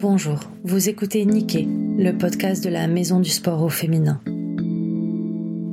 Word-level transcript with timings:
Bonjour, 0.00 0.38
vous 0.62 0.88
écoutez 0.88 1.24
Nikkei, 1.26 1.66
le 1.98 2.12
podcast 2.12 2.62
de 2.62 2.68
la 2.68 2.86
Maison 2.86 3.18
du 3.18 3.30
Sport 3.30 3.64
au 3.64 3.68
féminin. 3.68 4.20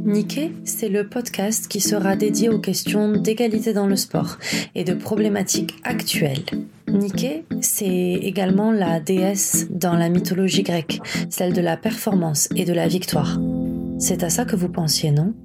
Nikkei, 0.04 0.52
c'est 0.64 0.90
le 0.90 1.08
podcast 1.08 1.68
qui 1.68 1.80
sera 1.80 2.16
dédié 2.16 2.50
aux 2.50 2.58
questions 2.58 3.12
d'égalité 3.12 3.72
dans 3.72 3.86
le 3.86 3.96
sport 3.96 4.40
et 4.74 4.84
de 4.84 4.96
problématiques 4.96 5.76
actuelles. 5.84 6.44
Nikkei, 6.88 7.46
c'est 7.62 7.86
également 7.86 8.72
la 8.72 9.00
déesse 9.00 9.68
dans 9.70 9.94
la 9.94 10.10
mythologie 10.10 10.64
grecque, 10.64 11.02
celle 11.30 11.54
de 11.54 11.62
la 11.62 11.78
performance 11.78 12.50
et 12.56 12.66
de 12.66 12.74
la 12.74 12.88
victoire. 12.88 13.40
C'est 14.00 14.24
à 14.24 14.32
ça 14.32 14.44
que 14.44 14.56
vous 14.56 14.70
pensiez, 14.70 15.12
non? 15.12 15.36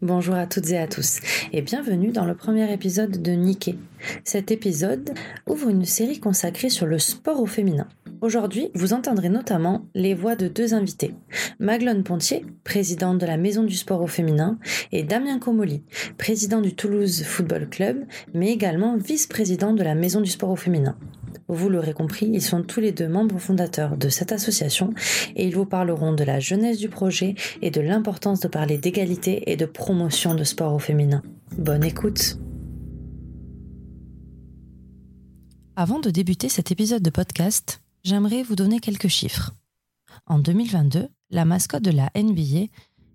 Bonjour 0.00 0.36
à 0.36 0.46
toutes 0.46 0.70
et 0.70 0.78
à 0.78 0.86
tous 0.86 1.18
et 1.52 1.60
bienvenue 1.60 2.12
dans 2.12 2.24
le 2.24 2.36
premier 2.36 2.72
épisode 2.72 3.20
de 3.20 3.32
Nikkei. 3.32 3.76
Cet 4.22 4.52
épisode 4.52 5.10
ouvre 5.48 5.70
une 5.70 5.84
série 5.84 6.20
consacrée 6.20 6.68
sur 6.68 6.86
le 6.86 7.00
sport 7.00 7.42
au 7.42 7.46
féminin. 7.46 7.88
Aujourd'hui, 8.20 8.70
vous 8.74 8.92
entendrez 8.92 9.28
notamment 9.28 9.86
les 9.96 10.14
voix 10.14 10.36
de 10.36 10.46
deux 10.46 10.72
invités. 10.72 11.16
Maglone 11.58 12.04
Pontier, 12.04 12.46
présidente 12.62 13.18
de 13.18 13.26
la 13.26 13.36
Maison 13.36 13.64
du 13.64 13.74
Sport 13.74 14.00
au 14.00 14.06
Féminin, 14.06 14.60
et 14.92 15.02
Damien 15.02 15.40
Comoli, 15.40 15.82
président 16.16 16.60
du 16.60 16.76
Toulouse 16.76 17.24
Football 17.24 17.68
Club, 17.68 18.04
mais 18.34 18.52
également 18.52 18.96
vice-président 18.96 19.72
de 19.72 19.82
la 19.82 19.96
Maison 19.96 20.20
du 20.20 20.30
Sport 20.30 20.50
au 20.50 20.56
Féminin. 20.56 20.96
Vous 21.50 21.70
l'aurez 21.70 21.94
compris, 21.94 22.26
ils 22.26 22.42
sont 22.42 22.62
tous 22.62 22.80
les 22.80 22.92
deux 22.92 23.08
membres 23.08 23.38
fondateurs 23.38 23.96
de 23.96 24.10
cette 24.10 24.32
association 24.32 24.92
et 25.34 25.46
ils 25.46 25.54
vous 25.54 25.64
parleront 25.64 26.12
de 26.12 26.22
la 26.22 26.40
jeunesse 26.40 26.78
du 26.78 26.90
projet 26.90 27.36
et 27.62 27.70
de 27.70 27.80
l'importance 27.80 28.40
de 28.40 28.48
parler 28.48 28.76
d'égalité 28.76 29.50
et 29.50 29.56
de 29.56 29.64
promotion 29.64 30.34
de 30.34 30.44
sport 30.44 30.74
au 30.74 30.78
féminin. 30.78 31.22
Bonne 31.56 31.84
écoute 31.84 32.38
Avant 35.74 36.00
de 36.00 36.10
débuter 36.10 36.50
cet 36.50 36.70
épisode 36.70 37.02
de 37.02 37.10
podcast, 37.10 37.80
j'aimerais 38.04 38.42
vous 38.42 38.56
donner 38.56 38.78
quelques 38.78 39.08
chiffres. 39.08 39.52
En 40.26 40.38
2022, 40.38 41.08
la 41.30 41.44
mascotte 41.46 41.84
de 41.84 41.92
la 41.92 42.10
NBA 42.14 42.66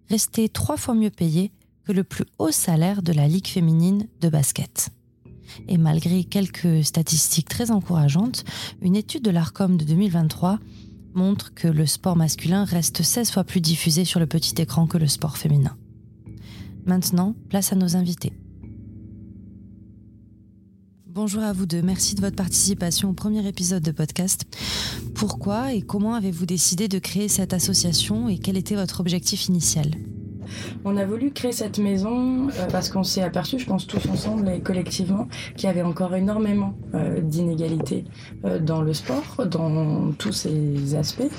restait 0.10 0.50
trois 0.50 0.78
fois 0.78 0.96
mieux 0.96 1.12
payée 1.12 1.52
que 1.86 1.92
le 1.92 2.04
plus 2.04 2.26
haut 2.40 2.52
salaire 2.52 3.04
de 3.04 3.14
la 3.14 3.28
Ligue 3.28 3.48
féminine 3.48 4.08
de 4.22 4.30
basket. 4.30 4.90
Et 5.68 5.78
malgré 5.78 6.24
quelques 6.24 6.84
statistiques 6.84 7.50
très 7.50 7.72
encourageantes, 7.72 8.44
une 8.82 8.96
étude 8.96 9.24
de 9.24 9.32
l'ARCOM 9.32 9.78
de 9.78 9.86
2023 9.86 10.60
montre 11.14 11.54
que 11.54 11.68
le 11.68 11.86
sport 11.86 12.16
masculin 12.16 12.64
reste 12.66 13.04
16 13.04 13.32
fois 13.32 13.44
plus 13.44 13.62
diffusé 13.62 14.06
sur 14.06 14.20
le 14.20 14.28
petit 14.28 14.60
écran 14.62 14.88
que 14.88 14.98
le 14.98 15.08
sport 15.08 15.38
féminin. 15.38 15.78
Maintenant, 16.86 17.36
place 17.50 17.72
à 17.72 17.76
nos 17.76 17.96
invités. 17.96 18.34
Bonjour 21.08 21.44
à 21.44 21.54
vous 21.54 21.68
deux, 21.68 21.84
merci 21.84 22.16
de 22.16 22.22
votre 22.22 22.36
participation 22.36 23.12
au 23.12 23.14
premier 23.14 23.48
épisode 23.48 23.84
de 23.84 23.92
podcast. 23.92 24.46
Pourquoi 25.14 25.74
et 25.74 25.84
comment 25.84 26.16
avez-vous 26.16 26.48
décidé 26.48 26.88
de 26.88 26.98
créer 26.98 27.28
cette 27.28 27.54
association 27.54 28.30
et 28.30 28.40
quel 28.40 28.58
était 28.58 28.74
votre 28.74 29.00
objectif 29.00 29.48
initial? 29.48 29.92
On 30.86 30.98
a 30.98 31.06
voulu 31.06 31.32
créer 31.32 31.52
cette 31.52 31.80
maison 31.80 32.48
euh, 32.48 32.68
parce 32.72 32.90
qu'on 32.90 33.04
s'est 33.04 33.22
aperçu, 33.22 33.60
je 33.60 33.66
pense 33.66 33.88
tous 33.88 34.08
ensemble 34.10 34.50
et 34.50 34.60
collectivement, 34.60 35.28
qu'il 35.56 35.68
y 35.68 35.70
avait 35.70 35.82
encore 35.82 36.16
énormément 36.16 36.74
euh, 36.94 37.22
d'inégalités 37.22 38.06
euh, 38.46 38.60
dans 38.60 38.82
le 38.82 38.94
sport, 38.94 39.46
dans 39.46 40.12
tous 40.18 40.32
ses 40.32 40.96
aspects, 40.96 41.32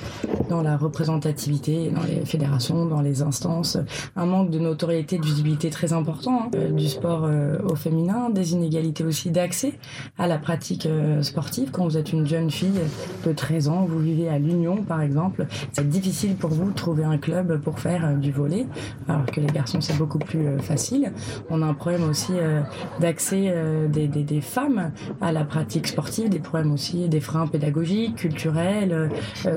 dans 0.48 0.62
la 0.62 0.76
représentativité, 0.76 1.90
dans 1.90 2.02
les 2.02 2.24
fédérations, 2.24 2.86
dans 2.86 3.00
les 3.00 3.22
instances, 3.22 3.78
un 4.16 4.26
manque 4.26 4.50
de 4.50 4.58
notoriété, 4.58 5.18
de 5.18 5.24
visibilité 5.24 5.70
très 5.70 5.92
important 5.92 6.50
hein, 6.54 6.70
du 6.70 6.88
sport 6.88 7.28
au 7.68 7.74
féminin, 7.74 8.30
des 8.30 8.52
inégalités 8.52 9.04
aussi 9.04 9.30
d'accès 9.30 9.74
à 10.18 10.26
la 10.26 10.38
pratique 10.38 10.88
sportive. 11.22 11.70
Quand 11.70 11.84
vous 11.84 11.96
êtes 11.96 12.12
une 12.12 12.26
jeune 12.26 12.50
fille 12.50 12.80
de 13.26 13.32
13 13.32 13.68
ans, 13.68 13.86
vous 13.88 13.98
vivez 13.98 14.28
à 14.28 14.38
l'Union 14.38 14.82
par 14.82 15.00
exemple, 15.00 15.46
c'est 15.72 15.88
difficile 15.88 16.36
pour 16.36 16.50
vous 16.50 16.70
de 16.70 16.74
trouver 16.74 17.04
un 17.04 17.18
club 17.18 17.60
pour 17.60 17.78
faire 17.78 18.16
du 18.16 18.32
volet 18.32 18.66
alors 19.08 19.26
que 19.26 19.40
les 19.40 19.46
garçons 19.46 19.80
c'est 19.80 19.96
beaucoup 19.96 20.18
plus 20.18 20.46
euh, 20.46 20.58
facile. 20.58 21.12
On 21.50 21.62
a 21.62 21.66
un 21.66 21.74
problème 21.74 22.08
aussi 22.08 22.32
euh, 22.32 22.60
d'accès 23.00 23.46
euh, 23.48 23.88
des, 23.88 24.40
femmes 24.40 24.92
à 25.20 25.32
la 25.32 25.44
pratique 25.44 25.86
sportive, 25.86 26.28
des 26.28 26.38
problèmes 26.38 26.72
aussi, 26.72 27.08
des 27.08 27.20
freins 27.20 27.46
pédagogiques, 27.46 28.16
culturels, 28.16 29.10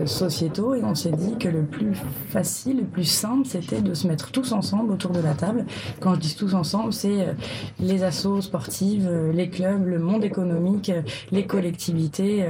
sociétaux, 0.06 0.76
et 0.76 0.84
on 0.84 0.96
s'est 0.96 1.12
dit 1.12 1.38
que 1.38 1.48
le 1.48 1.64
plus 1.64 1.94
facile, 2.30 2.78
le 2.78 2.84
plus 2.84 3.04
simple, 3.04 3.46
c'était 3.46 3.82
de 3.82 3.94
se 3.94 4.08
mettre 4.08 4.32
tous 4.32 4.52
ensemble 4.52 4.92
autour 4.92 5.12
de 5.12 5.20
la 5.20 5.34
table. 5.34 5.66
Quand 6.00 6.16
je 6.16 6.20
dis 6.20 6.36
tous 6.36 6.54
ensemble, 6.54 6.94
c'est 6.94 7.36
les 7.80 8.04
assos 8.04 8.42
sportives, 8.42 9.10
les 9.34 9.50
clubs, 9.50 9.86
le 9.86 10.00
monde 10.00 10.24
économique, 10.24 10.92
les 11.32 11.46
collectivités, 11.46 12.46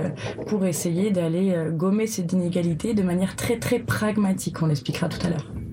pour 0.48 0.66
essayer 0.66 1.12
d'aller 1.12 1.56
gommer 1.72 2.08
ces 2.08 2.24
inégalités 2.24 2.94
de 2.94 3.04
manière 3.04 3.36
très 3.36 3.58
très 3.58 3.80
pragmatique. 3.80 4.62
On 4.62 4.68
l'expliquera 4.68 5.08
tout 5.08 5.26
à 5.26 5.30
l'heure. 5.30 5.67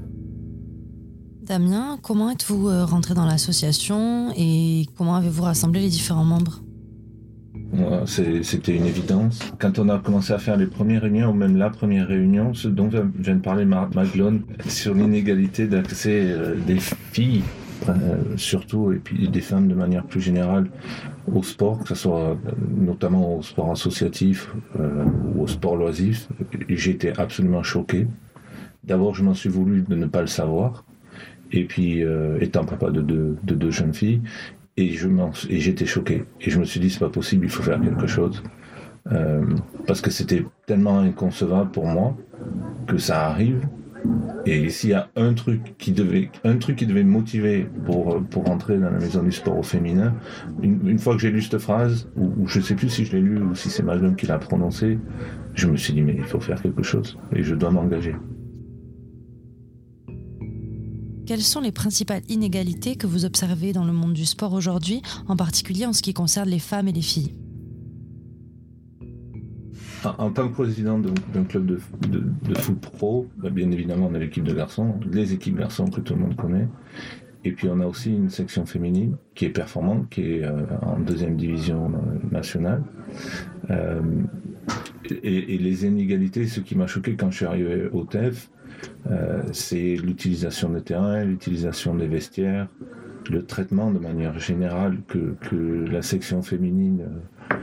Damien, 1.45 1.99
comment 2.01 2.31
êtes-vous 2.31 2.69
euh, 2.69 2.87
rentré 2.87 3.13
dans 3.13 3.27
l'association 3.27 4.33
et 4.35 4.87
comment 4.97 5.17
avez-vous 5.17 5.43
rassemblé 5.43 5.81
les 5.81 5.89
différents 5.89 6.25
membres? 6.25 6.63
C'était 8.07 8.75
une 8.75 8.87
évidence. 8.87 9.41
Quand 9.59 9.79
on 9.79 9.91
a 9.91 9.99
commencé 9.99 10.33
à 10.33 10.39
faire 10.39 10.57
les 10.57 10.67
premières 10.67 11.03
réunions, 11.03 11.31
ou 11.31 11.35
même 11.35 11.59
la 11.59 11.69
première 11.69 12.09
réunion, 12.09 12.55
ce 12.55 12.69
dont 12.69 12.89
vient 12.89 13.35
de 13.35 13.41
parler 13.41 13.67
Maglone, 13.67 14.43
sur 14.69 14.95
l'inégalité 14.95 15.67
d'accès 15.67 16.23
euh, 16.23 16.57
des 16.67 16.79
filles, 16.79 17.43
euh, 17.89 17.93
surtout, 18.37 18.93
et 18.93 18.99
puis 18.99 19.29
des 19.29 19.41
femmes 19.43 19.69
de 19.69 19.75
manière 19.75 20.05
plus 20.05 20.23
générale, 20.23 20.71
au 21.31 21.43
sport, 21.43 21.81
que 21.81 21.89
ce 21.89 21.95
soit 21.95 22.39
notamment 22.75 23.37
au 23.37 23.43
sport 23.43 23.71
associatif 23.71 24.51
ou 24.79 25.43
au 25.43 25.47
sport 25.47 25.77
loisif, 25.77 26.29
j'étais 26.71 27.19
absolument 27.19 27.63
choqué. 27.63 28.07
D'abord, 28.85 29.15
je 29.15 29.25
m'en 29.25 29.35
suis 29.35 29.51
voulu 29.51 29.83
de 29.83 29.95
ne 29.95 30.07
pas 30.07 30.21
le 30.21 30.27
savoir. 30.27 30.85
Et 31.57 31.65
puis, 31.65 32.03
euh, 32.03 32.37
étant 32.41 32.65
papa 32.65 32.91
de 32.91 33.01
deux, 33.01 33.37
de 33.45 33.55
deux 33.55 33.71
jeunes 33.71 33.95
filles, 33.95 34.21
et 34.77 34.91
j'étais 34.91 35.87
choqué. 35.87 36.25
Et 36.41 36.51
je 36.51 36.59
me 36.59 36.65
suis 36.65 36.81
dit, 36.81 36.91
c'est 36.91 36.99
pas 36.99 37.09
possible, 37.09 37.47
il 37.47 37.51
faut 37.51 37.63
faire 37.63 37.81
quelque 37.81 38.09
chose. 38.09 38.43
Euh, 39.13 39.45
parce 39.87 40.01
que 40.01 40.11
c'était 40.11 40.45
tellement 40.67 40.99
inconcevable 40.99 41.71
pour 41.71 41.87
moi 41.87 42.17
que 42.89 42.99
ça 42.99 43.27
arrive. 43.27 43.61
Et 44.47 44.69
s'il 44.69 44.91
y 44.91 44.95
a 44.95 45.09
un 45.15 45.33
truc 45.33 45.77
qui 45.79 45.93
devait, 45.93 46.29
un 46.43 46.57
truc 46.57 46.77
qui 46.77 46.87
devait 46.87 47.05
me 47.05 47.11
motiver 47.11 47.69
pour, 47.87 48.21
pour 48.25 48.51
entrer 48.51 48.77
dans 48.77 48.91
la 48.91 48.99
maison 48.99 49.23
du 49.23 49.31
sport 49.31 49.57
au 49.57 49.63
féminin, 49.63 50.13
une, 50.61 50.99
fois 50.99 51.15
que 51.15 51.21
j'ai 51.21 51.31
lu 51.31 51.41
cette 51.41 51.59
phrase, 51.59 52.11
ou, 52.17 52.47
je 52.49 52.61
sais 52.61 52.75
plus 52.75 52.89
si 52.89 53.05
je 53.05 53.13
l'ai 53.13 53.23
lu 53.23 53.39
ou 53.39 53.55
si 53.55 53.71
c'est 53.71 53.85
Magnum 53.85 54.17
qui 54.17 54.27
l'a 54.27 54.39
prononcé, 54.39 54.99
je 55.55 55.69
me 55.69 55.77
suis 55.77 55.95
dit, 55.95 56.03
mais 56.03 56.17
il 56.19 56.25
faut 56.25 56.41
faire 56.41 56.61
quelque 56.61 56.83
chose. 56.83 57.17
Et 57.33 57.45
je 57.45 57.55
dois 57.55 57.71
m'engager. 57.71 58.17
Quelles 61.35 61.43
sont 61.43 61.61
les 61.61 61.73
principales 61.73 62.23
inégalités 62.29 62.95
que 62.95 63.09
vous 63.09 63.25
observez 63.25 63.73
dans 63.73 63.85
le 63.85 63.91
monde 63.91 64.13
du 64.13 64.25
sport 64.25 64.53
aujourd'hui, 64.53 65.03
en 65.27 65.35
particulier 65.35 65.85
en 65.85 65.93
ce 65.93 66.01
qui 66.01 66.15
concerne 66.15 66.49
les 66.49 66.61
femmes 66.61 66.87
et 66.87 66.93
les 66.93 67.03
filles? 67.03 67.35
En 70.05 70.31
tant 70.31 70.49
que 70.49 70.55
président 70.55 71.01
d'un 71.01 71.43
club 71.43 71.67
de, 71.67 72.55
foot 72.55 72.79
pro, 72.79 73.27
bah, 73.37 73.51
bien 73.51 73.69
évidemment 73.73 74.11
on 74.13 74.15
a 74.15 74.21
l'équipe 74.21 74.45
de 74.45 74.55
garçons, 74.55 74.95
les 75.11 75.33
équipes 75.33 75.59
garçons 75.59 75.89
que 75.89 76.01
tout 76.01 76.15
le 76.15 76.21
monde 76.21 76.37
connaît, 76.37 76.69
et 77.43 77.51
puis 77.51 77.69
on 77.69 77.81
a 77.81 77.87
aussi 77.87 78.11
une 78.11 78.31
section 78.31 78.65
féminine 78.65 79.17
qui 79.35 79.47
est 79.47 79.51
performante, 79.51 80.09
qui 80.11 80.35
est 80.35 80.45
euh, 80.45 80.63
en 80.83 81.01
deuxième 81.01 81.37
division 81.37 81.91
euh, 81.91 82.29
nationale. 82.31 82.85
Euh, 83.71 84.01
et, 85.11 85.55
et, 85.57 85.59
les 85.59 85.85
inégalités, 85.85 86.47
ce 86.47 86.61
qui 86.61 86.77
m'a 86.77 86.87
choqué 86.87 87.17
quand 87.17 87.33
je 87.33 87.39
suis 87.39 87.47
arrivé 87.47 87.89
au 87.93 88.05
TEF, 88.05 88.51
euh, 89.11 89.43
c'est 89.53 89.97
l'utilisation 89.97 90.71
des 90.71 90.83
terrains, 90.83 91.25
l'utilisation 91.25 91.95
des 91.95 92.07
vestiaires, 92.07 92.69
le 93.31 93.45
traitement 93.45 93.91
de 93.91 93.99
manière 93.99 94.39
générale 94.39 94.99
que, 95.09 95.37
que 95.41 95.87
la 95.91 96.03
section 96.03 96.43
féminine, 96.43 97.03
euh, 97.03 97.57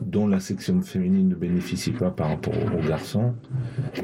dont 0.00 0.26
la 0.26 0.40
section 0.40 0.80
féminine 0.80 1.28
ne 1.28 1.34
bénéficie 1.34 1.92
pas 1.92 2.10
par 2.10 2.28
rapport 2.28 2.54
aux, 2.54 2.88
garçons. 2.88 3.34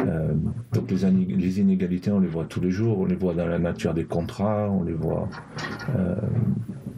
Euh, 0.06 0.32
donc 0.72 0.90
les, 0.90 1.10
les, 1.36 1.60
inégalités, 1.60 2.10
on 2.10 2.20
les 2.20 2.28
voit 2.28 2.44
tous 2.44 2.60
les 2.60 2.70
jours, 2.70 2.98
on 2.98 3.06
les 3.06 3.16
voit 3.16 3.34
dans 3.34 3.46
la 3.46 3.58
nature 3.58 3.94
des 3.94 4.04
contrats, 4.04 4.68
on 4.70 4.82
les 4.82 4.92
voit 4.92 5.28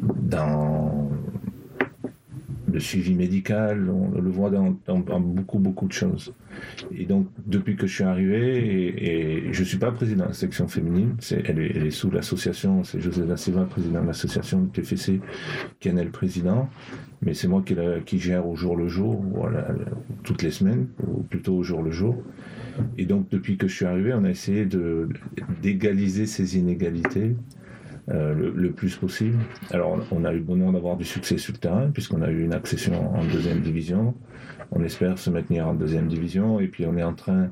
dans 0.01 0.94
le 2.75 2.81
suivi 2.81 3.15
médical, 3.15 3.89
on 3.89 4.21
le 4.21 4.31
voit 4.31 4.51
dans, 4.51 5.21
beaucoup, 5.21 5.61
beaucoup 5.61 5.87
de 5.87 5.93
choses. 5.93 6.35
Et 6.91 7.07
donc, 7.07 7.29
depuis 7.47 7.77
que 7.77 7.87
je 7.87 7.95
suis 7.95 8.05
arrivé, 8.05 9.47
et, 9.47 9.53
je 9.53 9.61
ne 9.61 9.65
suis 9.65 9.79
pas 9.79 9.93
président 9.93 10.25
de 10.25 10.31
la 10.31 10.35
section 10.35 10.67
féminine, 10.67 11.15
elle, 11.31 11.61
est, 11.61 11.91
sous 11.91 12.11
l'association, 12.11 12.83
c'est 12.83 13.01
José 13.01 13.23
da 13.23 13.37
Silva, 13.37 13.65
président 13.65 14.03
de 14.03 14.09
l'association 14.09 14.61
du 14.61 14.71
TFC, 14.71 15.21
qui 15.79 15.89
en 15.89 15.97
est 15.97 16.05
le 16.05 16.11
président, 16.11 16.69
mais 17.23 17.33
c'est 17.33 17.47
moi 17.47 17.63
qui, 18.05 18.19
gère 18.19 18.49
au 18.49 18.57
jour 18.57 18.77
le 18.77 18.89
jour, 18.89 19.25
toutes 20.25 20.43
les 20.43 20.51
semaines, 20.51 20.89
ou 21.07 21.23
plutôt 21.23 21.55
au 21.55 21.63
jour 21.63 21.81
le 21.81 21.93
jour. 21.93 22.21
Et 22.99 23.07
donc, 23.07 23.29
depuis 23.29 23.57
que 23.57 23.69
je 23.69 23.75
suis 23.77 23.87
arrivé, 23.87 24.13
on 24.15 24.25
a 24.25 24.31
essayé 24.31 24.67
d'égaliser 25.63 26.27
ces 26.27 26.59
inégalités 26.59 27.37
le, 28.09 28.71
plus 28.71 28.97
possible. 28.97 29.39
Alors, 29.71 29.99
on 30.11 30.25
a 30.25 30.35
eu 30.35 30.41
bonheur 30.41 30.73
d'avoir 30.73 30.97
du 30.97 31.05
succès 31.05 31.39
sur 31.39 31.53
le 31.53 31.59
terrain, 31.59 31.91
puisqu'on 31.93 32.23
a 32.23 32.31
eu 32.31 32.45
une 32.45 32.53
accession 32.53 33.15
en 33.15 33.25
deuxième 33.25 33.61
division. 33.61 34.15
On 34.73 34.83
espère 34.83 35.19
se 35.19 35.31
maintenir 35.31 35.69
en 35.69 35.75
deuxième 35.75 36.09
division, 36.09 36.61
et 36.61 36.69
puis 36.69 36.85
on 36.87 36.97
est 36.97 37.03
en 37.03 37.15
train, 37.15 37.51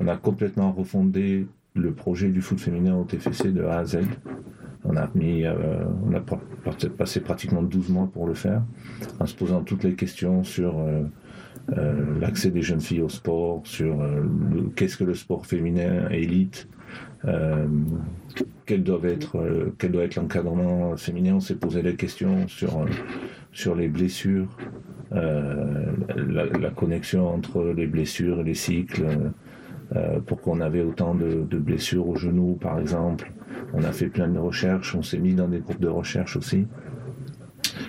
on 0.00 0.08
a 0.08 0.16
complètement 0.16 0.72
refondé 0.72 1.46
le 1.74 1.92
projet 1.92 2.28
du 2.28 2.40
foot 2.40 2.60
féminin 2.60 2.94
au 2.96 3.04
TFC 3.04 3.52
de 3.52 3.64
A 3.64 3.78
à 3.78 3.84
Z. 3.84 4.00
On 4.84 4.96
a, 4.96 5.08
mis, 5.14 5.44
euh, 5.44 5.54
on 6.04 6.12
a 6.14 6.20
passé 6.88 7.20
pratiquement 7.20 7.62
12 7.62 7.90
mois 7.90 8.10
pour 8.12 8.26
le 8.26 8.34
faire, 8.34 8.62
en 9.20 9.26
se 9.26 9.34
posant 9.34 9.62
toutes 9.62 9.84
les 9.84 9.94
questions 9.94 10.42
sur 10.42 10.76
euh, 10.78 11.02
euh, 11.76 12.18
l'accès 12.20 12.50
des 12.50 12.62
jeunes 12.62 12.80
filles 12.80 13.02
au 13.02 13.08
sport, 13.08 13.62
sur 13.64 14.04
qu'est-ce 14.74 14.96
que 14.96 15.04
le 15.04 15.14
sport 15.14 15.46
féminin 15.46 16.08
élite, 16.10 16.68
quel, 18.66 18.82
doit 18.82 19.00
être, 19.04 19.72
quel 19.78 19.92
doit 19.92 20.04
être 20.04 20.16
l'encadrement 20.16 20.96
féminin? 20.96 21.34
On 21.36 21.40
s'est 21.40 21.56
posé 21.56 21.82
des 21.82 21.94
questions 21.94 22.48
sur, 22.48 22.86
sur 23.52 23.74
les 23.74 23.88
blessures, 23.88 24.48
la, 25.12 26.70
connexion 26.74 27.28
entre 27.28 27.64
les 27.64 27.86
blessures 27.86 28.40
et 28.40 28.44
les 28.44 28.54
cycles. 28.54 29.06
pourquoi 30.26 30.54
on 30.54 30.60
avait 30.60 30.82
autant 30.82 31.14
de, 31.14 31.44
de 31.48 31.58
blessures 31.58 32.08
au 32.08 32.16
genou, 32.16 32.58
par 32.60 32.80
exemple, 32.80 33.30
on 33.74 33.84
a 33.84 33.92
fait 33.92 34.08
plein 34.08 34.28
de 34.28 34.38
recherches, 34.38 34.94
on 34.94 35.02
s'est 35.02 35.18
mis 35.18 35.34
dans 35.34 35.48
des 35.48 35.60
groupes 35.60 35.80
de 35.80 35.88
recherche 35.88 36.36
aussi. 36.36 36.66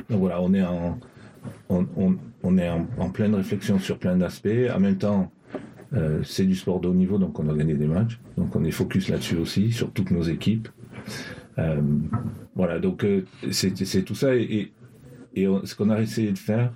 Donc 0.10 0.20
voilà, 0.20 0.42
on 0.42 0.54
est 0.54 0.64
en, 0.64 0.98
on, 1.70 2.58
est 2.58 2.70
en, 2.70 3.10
pleine 3.10 3.36
réflexion 3.36 3.80
sur 3.80 3.98
plein 3.98 4.16
d'aspects. 4.16 4.48
En 4.74 4.80
même 4.80 4.98
temps, 4.98 5.32
euh, 5.94 6.22
c'est 6.24 6.46
du 6.46 6.56
sport 6.56 6.80
de 6.80 6.88
haut 6.88 6.94
niveau, 6.94 7.18
donc 7.18 7.40
on 7.40 7.50
a 7.50 7.54
gagné 7.54 7.76
des 7.76 7.88
matchs. 7.88 8.20
Donc 8.38 8.56
on 8.56 8.64
est 8.64 8.72
focus 8.72 9.10
là-dessus 9.10 9.38
aussi, 9.38 9.72
sur 9.72 9.92
toutes 9.92 10.12
nos 10.12 10.24
équipes. 10.24 10.68
Euh, 11.60 11.82
voilà, 12.56 12.80
donc 12.80 13.04
euh, 13.04 13.26
c'est 13.52 14.04
tout 14.04 14.16
ça. 14.16 14.36
Et, 14.36 14.72
et, 15.36 15.48
ce 15.64 15.76
qu'on 15.76 15.90
a 15.90 16.02
essayé 16.02 16.32
de 16.32 16.38
faire, 16.38 16.74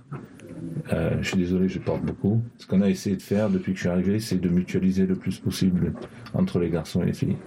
je 0.92 1.28
suis 1.28 1.38
désolé, 1.38 1.68
je 1.69 1.80
porte 1.80 2.04
beaucoup. 2.04 2.42
Ce 2.58 2.66
qu'on 2.66 2.81
a 2.81 2.90
essayé 2.90 3.16
de 3.16 3.22
faire 3.22 3.50
depuis 3.50 3.74
que 3.74 3.78
je 3.78 3.84
suis 3.84 3.90
arrivé, 3.90 4.19
c'est 4.19 4.40
de 4.40 4.50
mutualiser 4.50 5.06
le 5.06 5.16
plus 5.16 5.40
possible 5.40 5.94
entre 6.34 6.60
les 6.60 6.70
garçons 6.70 7.04
et 7.04 7.06
les 7.06 7.13
filles. 7.13 7.38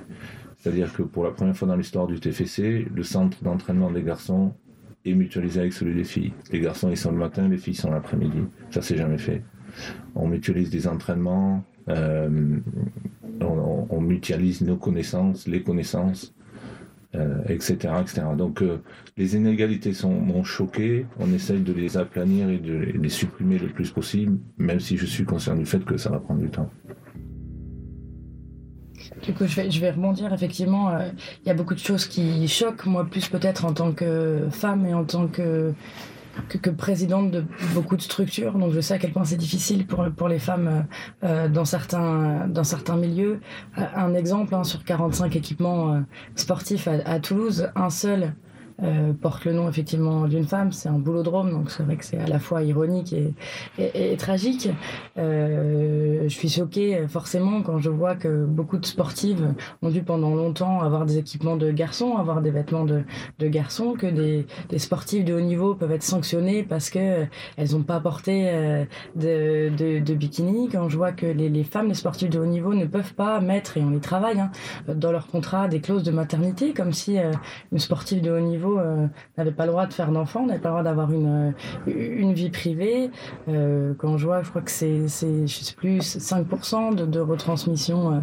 C'est-à-dire 0.59 0.93
que 0.93 1.03
pour 1.03 1.25
la 1.25 1.31
première 1.31 1.57
fois 1.57 1.67
dans 1.67 1.77
l'histoire 1.77 2.07
du 2.07 2.21
TFC, 2.21 2.87
le 2.95 3.03
centre 3.03 3.43
d'entraînement 3.43 3.91
des 3.91 4.03
garçons 4.03 4.55
est 5.05 5.15
mutualisé 5.15 5.61
avec 5.61 5.73
celui 5.73 5.95
des 5.95 6.05
filles. 6.05 6.33
Les 6.53 6.61
garçons, 6.61 6.91
ils 6.91 6.97
sont 6.97 7.11
le 7.11 7.17
matin, 7.17 7.49
les 7.49 7.57
filles 7.57 7.75
sont 7.75 7.91
l'après-midi. 7.91 8.43
Ça, 8.71 8.83
c'est 8.83 8.97
jamais 8.97 9.19
fait. 9.19 9.43
On 10.15 10.29
mutualise 10.29 10.71
des 10.71 10.87
entraînements, 10.87 11.65
euh, 11.89 12.29
on, 13.41 14.01
mutualise 14.01 14.61
nos 14.63 14.77
connaissances, 14.77 15.47
les 15.47 15.63
connaissances, 15.63 16.35
etc., 17.15 17.79
euh, 17.85 18.01
etc. 18.03 18.23
Donc, 18.37 18.63
euh, 18.63 18.79
les 19.17 19.37
inégalités 19.37 19.93
sont, 19.93 20.13
m'ont 20.13 20.45
choqué. 20.45 21.07
On 21.19 21.33
essaye 21.33 21.61
de 21.61 21.73
les 21.73 21.97
aplanir 21.97 22.49
et 22.51 22.59
de 22.59 22.75
les 22.75 23.09
supprimer 23.09 23.59
le 23.59 23.69
plus 23.69 23.91
possible, 23.91 24.39
même 24.59 24.81
si 24.81 24.97
je 24.97 25.07
suis 25.07 25.25
conscient 25.25 25.57
du 25.57 25.67
fait 25.67 25.85
que 25.85 25.97
ça 25.97 26.11
va 26.11 26.19
prendre 26.19 26.41
du 26.41 26.51
temps. 26.51 26.71
Du 29.23 29.33
coup, 29.33 29.47
je 29.47 29.57
vais, 29.57 29.71
je 29.71 29.81
vais 29.81 29.91
rebondir. 29.91 30.33
Effectivement, 30.33 30.99
il 31.45 31.49
y 31.49 31.51
a 31.51 31.55
beaucoup 31.55 31.75
de 31.75 31.81
choses 31.81 32.07
qui 32.07 32.47
choquent, 32.49 32.87
moi 32.87 33.05
plus 33.05 33.29
peut-être 33.29 33.65
en 33.65 33.73
tant 33.73 33.93
que 33.93 34.47
femme 34.51 34.87
et 34.87 34.95
en 34.95 35.05
tant 35.05 35.27
que, 35.27 35.73
que, 36.49 36.71
présidente 36.71 37.31
de 37.31 37.45
beaucoup 37.75 37.97
de 37.97 38.03
structures. 38.03 38.59
Donc, 38.59 38.73
je 38.73 38.81
sais 38.81 38.95
à 38.95 38.99
quel 38.99 39.13
point 39.13 39.25
c'est 39.25 39.37
difficile 39.37 39.87
pour, 39.87 40.29
les 40.29 40.39
femmes 40.39 40.87
euh, 41.25 41.49
dans, 41.49 41.65
certains, 41.65 42.47
dans 42.49 42.65
certains 42.65 42.97
milieux. 42.97 43.41
Euh, 43.79 43.83
un 43.97 44.15
exemple, 44.15 44.55
hein, 44.55 44.65
sur 44.65 44.85
45 44.85 45.37
équipements 45.37 46.03
sportifs 46.35 46.89
à 46.89 47.21
Toulouse, 47.21 47.69
un 47.75 47.91
seul 47.91 48.35
euh, 48.83 49.13
porte 49.13 49.45
le 49.45 49.53
nom 49.53 49.69
effectivement 49.69 50.27
d'une 50.27 50.47
femme. 50.47 50.73
C'est 50.73 50.89
un 50.89 50.99
boulodrome, 50.99 51.51
donc 51.51 51.71
c'est 51.71 51.83
vrai 51.83 51.97
que 51.97 52.05
c'est 52.05 52.19
à 52.19 52.27
la 52.27 52.39
fois 52.39 52.63
ironique 52.63 53.13
et, 53.13 53.35
et, 53.79 54.17
tragique. 54.17 54.69
Euh, 55.19 56.23
je 56.25 56.29
suis 56.29 56.49
choquée 56.49 57.07
forcément 57.09 57.63
quand 57.63 57.79
je 57.79 57.91
vois 57.91 58.15
que 58.15 58.45
beaucoup 58.45 58.79
de 58.79 58.87
sportives 58.87 59.55
ont 59.83 59.91
dû 59.91 60.03
pendant 60.03 60.35
longtemps 60.35 60.81
avoir 60.81 61.05
des 61.05 61.19
équipements 61.19 61.57
de 61.57 61.71
garçons, 61.71 62.17
avoir 62.17 62.41
des 62.41 62.51
vêtements 62.51 62.85
de, 62.85 63.03
de 63.39 63.49
garçons, 63.49 63.95
que 63.99 64.07
des, 64.07 64.47
des 64.69 64.79
sportifs 64.79 65.25
de 65.25 65.35
haut 65.35 65.41
niveau 65.41 65.75
peuvent 65.75 65.93
être 65.93 66.03
sanctionnées 66.03 66.63
parce 66.63 66.91
que 66.91 67.27
elles 67.57 67.73
n'ont 67.73 67.83
pas 67.83 68.01
porté 68.01 68.49
euh, 68.49 68.85
de, 69.15 69.71
de, 69.77 69.99
de, 69.99 70.15
bikini. 70.15 70.69
Quand 70.71 70.89
je 70.89 70.97
vois 70.97 71.13
que 71.13 71.27
les, 71.27 71.49
les, 71.49 71.65
femmes, 71.65 71.89
les 71.89 71.95
sportifs 71.95 72.31
de 72.31 72.39
haut 72.39 72.47
niveau 72.47 72.75
ne 72.75 72.87
peuvent 72.87 73.15
pas 73.15 73.41
mettre, 73.41 73.77
et 73.77 73.83
on 73.83 73.93
y 73.93 74.01
travaille, 74.01 74.41
hein, 74.41 74.51
dans 74.89 75.13
leur 75.13 75.27
contrat 75.27 75.69
des 75.69 75.81
clauses 75.81 76.03
de 76.03 76.11
maternité, 76.11 76.73
comme 76.73 76.93
si 76.93 77.19
une 77.73 77.79
sportive 77.79 78.23
de 78.23 78.31
haut 78.31 78.41
niveau 78.41 78.70
euh, 78.79 79.07
n'avait 79.37 79.53
pas 79.53 79.67
le 79.67 79.73
droit 79.73 79.87
de 79.87 79.93
faire 79.93 80.11
d'enfants, 80.11 80.47
n'avait 80.47 80.61
pas 80.61 80.69
le 80.69 80.75
droit 80.75 80.83
d'avoir 80.83 81.13
une, 81.13 81.55
euh, 81.89 81.93
une 82.17 82.33
vie 82.33 82.51
privée. 82.51 83.11
Euh, 83.49 83.95
quand 83.99 84.17
je 84.17 84.27
vois, 84.27 84.43
je 84.43 84.51
crois 84.51 84.63
que 84.63 84.71
c'est, 84.71 85.03
je 85.09 85.47
sais 85.47 85.75
plus, 85.75 85.99
5% 86.01 86.95
de, 86.95 87.07
de 87.07 87.21
retransmission 87.21 88.23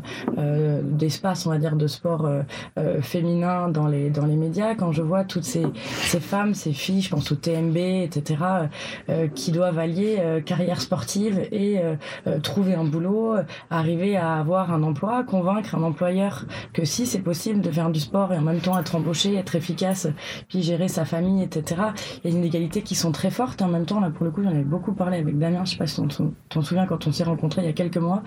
d'espace, 0.84 1.46
on 1.46 1.50
va 1.50 1.58
dire, 1.58 1.76
de 1.76 1.88
sport 1.88 2.30
féminin 3.02 3.70
dans 3.70 3.88
les, 3.88 4.10
dans 4.10 4.26
les 4.26 4.36
médias. 4.36 4.76
Quand 4.76 4.92
je 4.92 5.02
vois 5.02 5.24
toutes 5.24 5.44
ces, 5.44 5.66
ces 5.84 6.20
femmes, 6.20 6.54
ces 6.54 6.74
filles, 6.74 7.02
je 7.02 7.10
pense 7.10 7.32
au 7.32 7.36
TMB, 7.36 7.78
etc., 7.78 8.36
qui 9.36 9.52
doivent 9.52 9.80
allier 9.80 10.42
carrière 10.46 10.82
sportive 10.82 11.48
et 11.52 11.82
trouver 12.44 12.76
un 12.76 12.84
boulot, 12.84 13.36
arriver 13.70 14.18
à 14.18 14.36
avoir 14.36 14.72
un 14.72 14.84
emploi, 14.84 15.24
convaincre 15.24 15.76
un 15.76 15.84
employeur 15.84 16.46
que 16.74 16.86
si 16.86 17.06
c'est 17.06 17.20
possible 17.20 17.62
de 17.62 17.72
faire 17.72 17.90
du 17.90 18.00
sport 18.00 18.34
et 18.34 18.38
en 18.38 18.42
même 18.42 18.60
temps 18.60 18.78
être 18.80 18.96
embauché, 18.96 19.36
être 19.36 19.56
efficace 19.56 20.08
puis 20.48 20.62
gérer 20.62 20.88
sa 20.88 21.06
famille, 21.06 21.44
etc. 21.44 21.82
Il 22.24 22.28
y 22.28 22.28
a 22.28 22.32
des 22.32 22.38
inégalités 22.38 22.82
qui 22.82 22.96
sont 22.96 23.12
très 23.12 23.32
fortes. 23.32 23.62
En 23.62 23.68
même 23.68 23.86
temps, 23.86 24.00
là, 24.00 24.10
pour 24.10 24.26
le 24.26 24.32
coup, 24.32 24.44
j'en 24.44 24.50
avais 24.50 24.64
beaucoup 24.64 24.94
parlé 24.94 25.18
avec 25.18 25.38
Damien, 25.38 25.66
je 25.66 25.72
sais 25.72 25.78
pas 25.78 25.88
si 25.88 26.02
tu 26.08 26.24
t'en 26.50 26.62
souviens 26.62 26.86
quand 26.86 27.08
on 27.08 27.12
s'est 27.12 27.24
rencontrés 27.24 27.62
il 27.62 27.66
y 27.66 27.70
a 27.70 27.74
quelques 27.74 27.98
mois. 27.98 28.24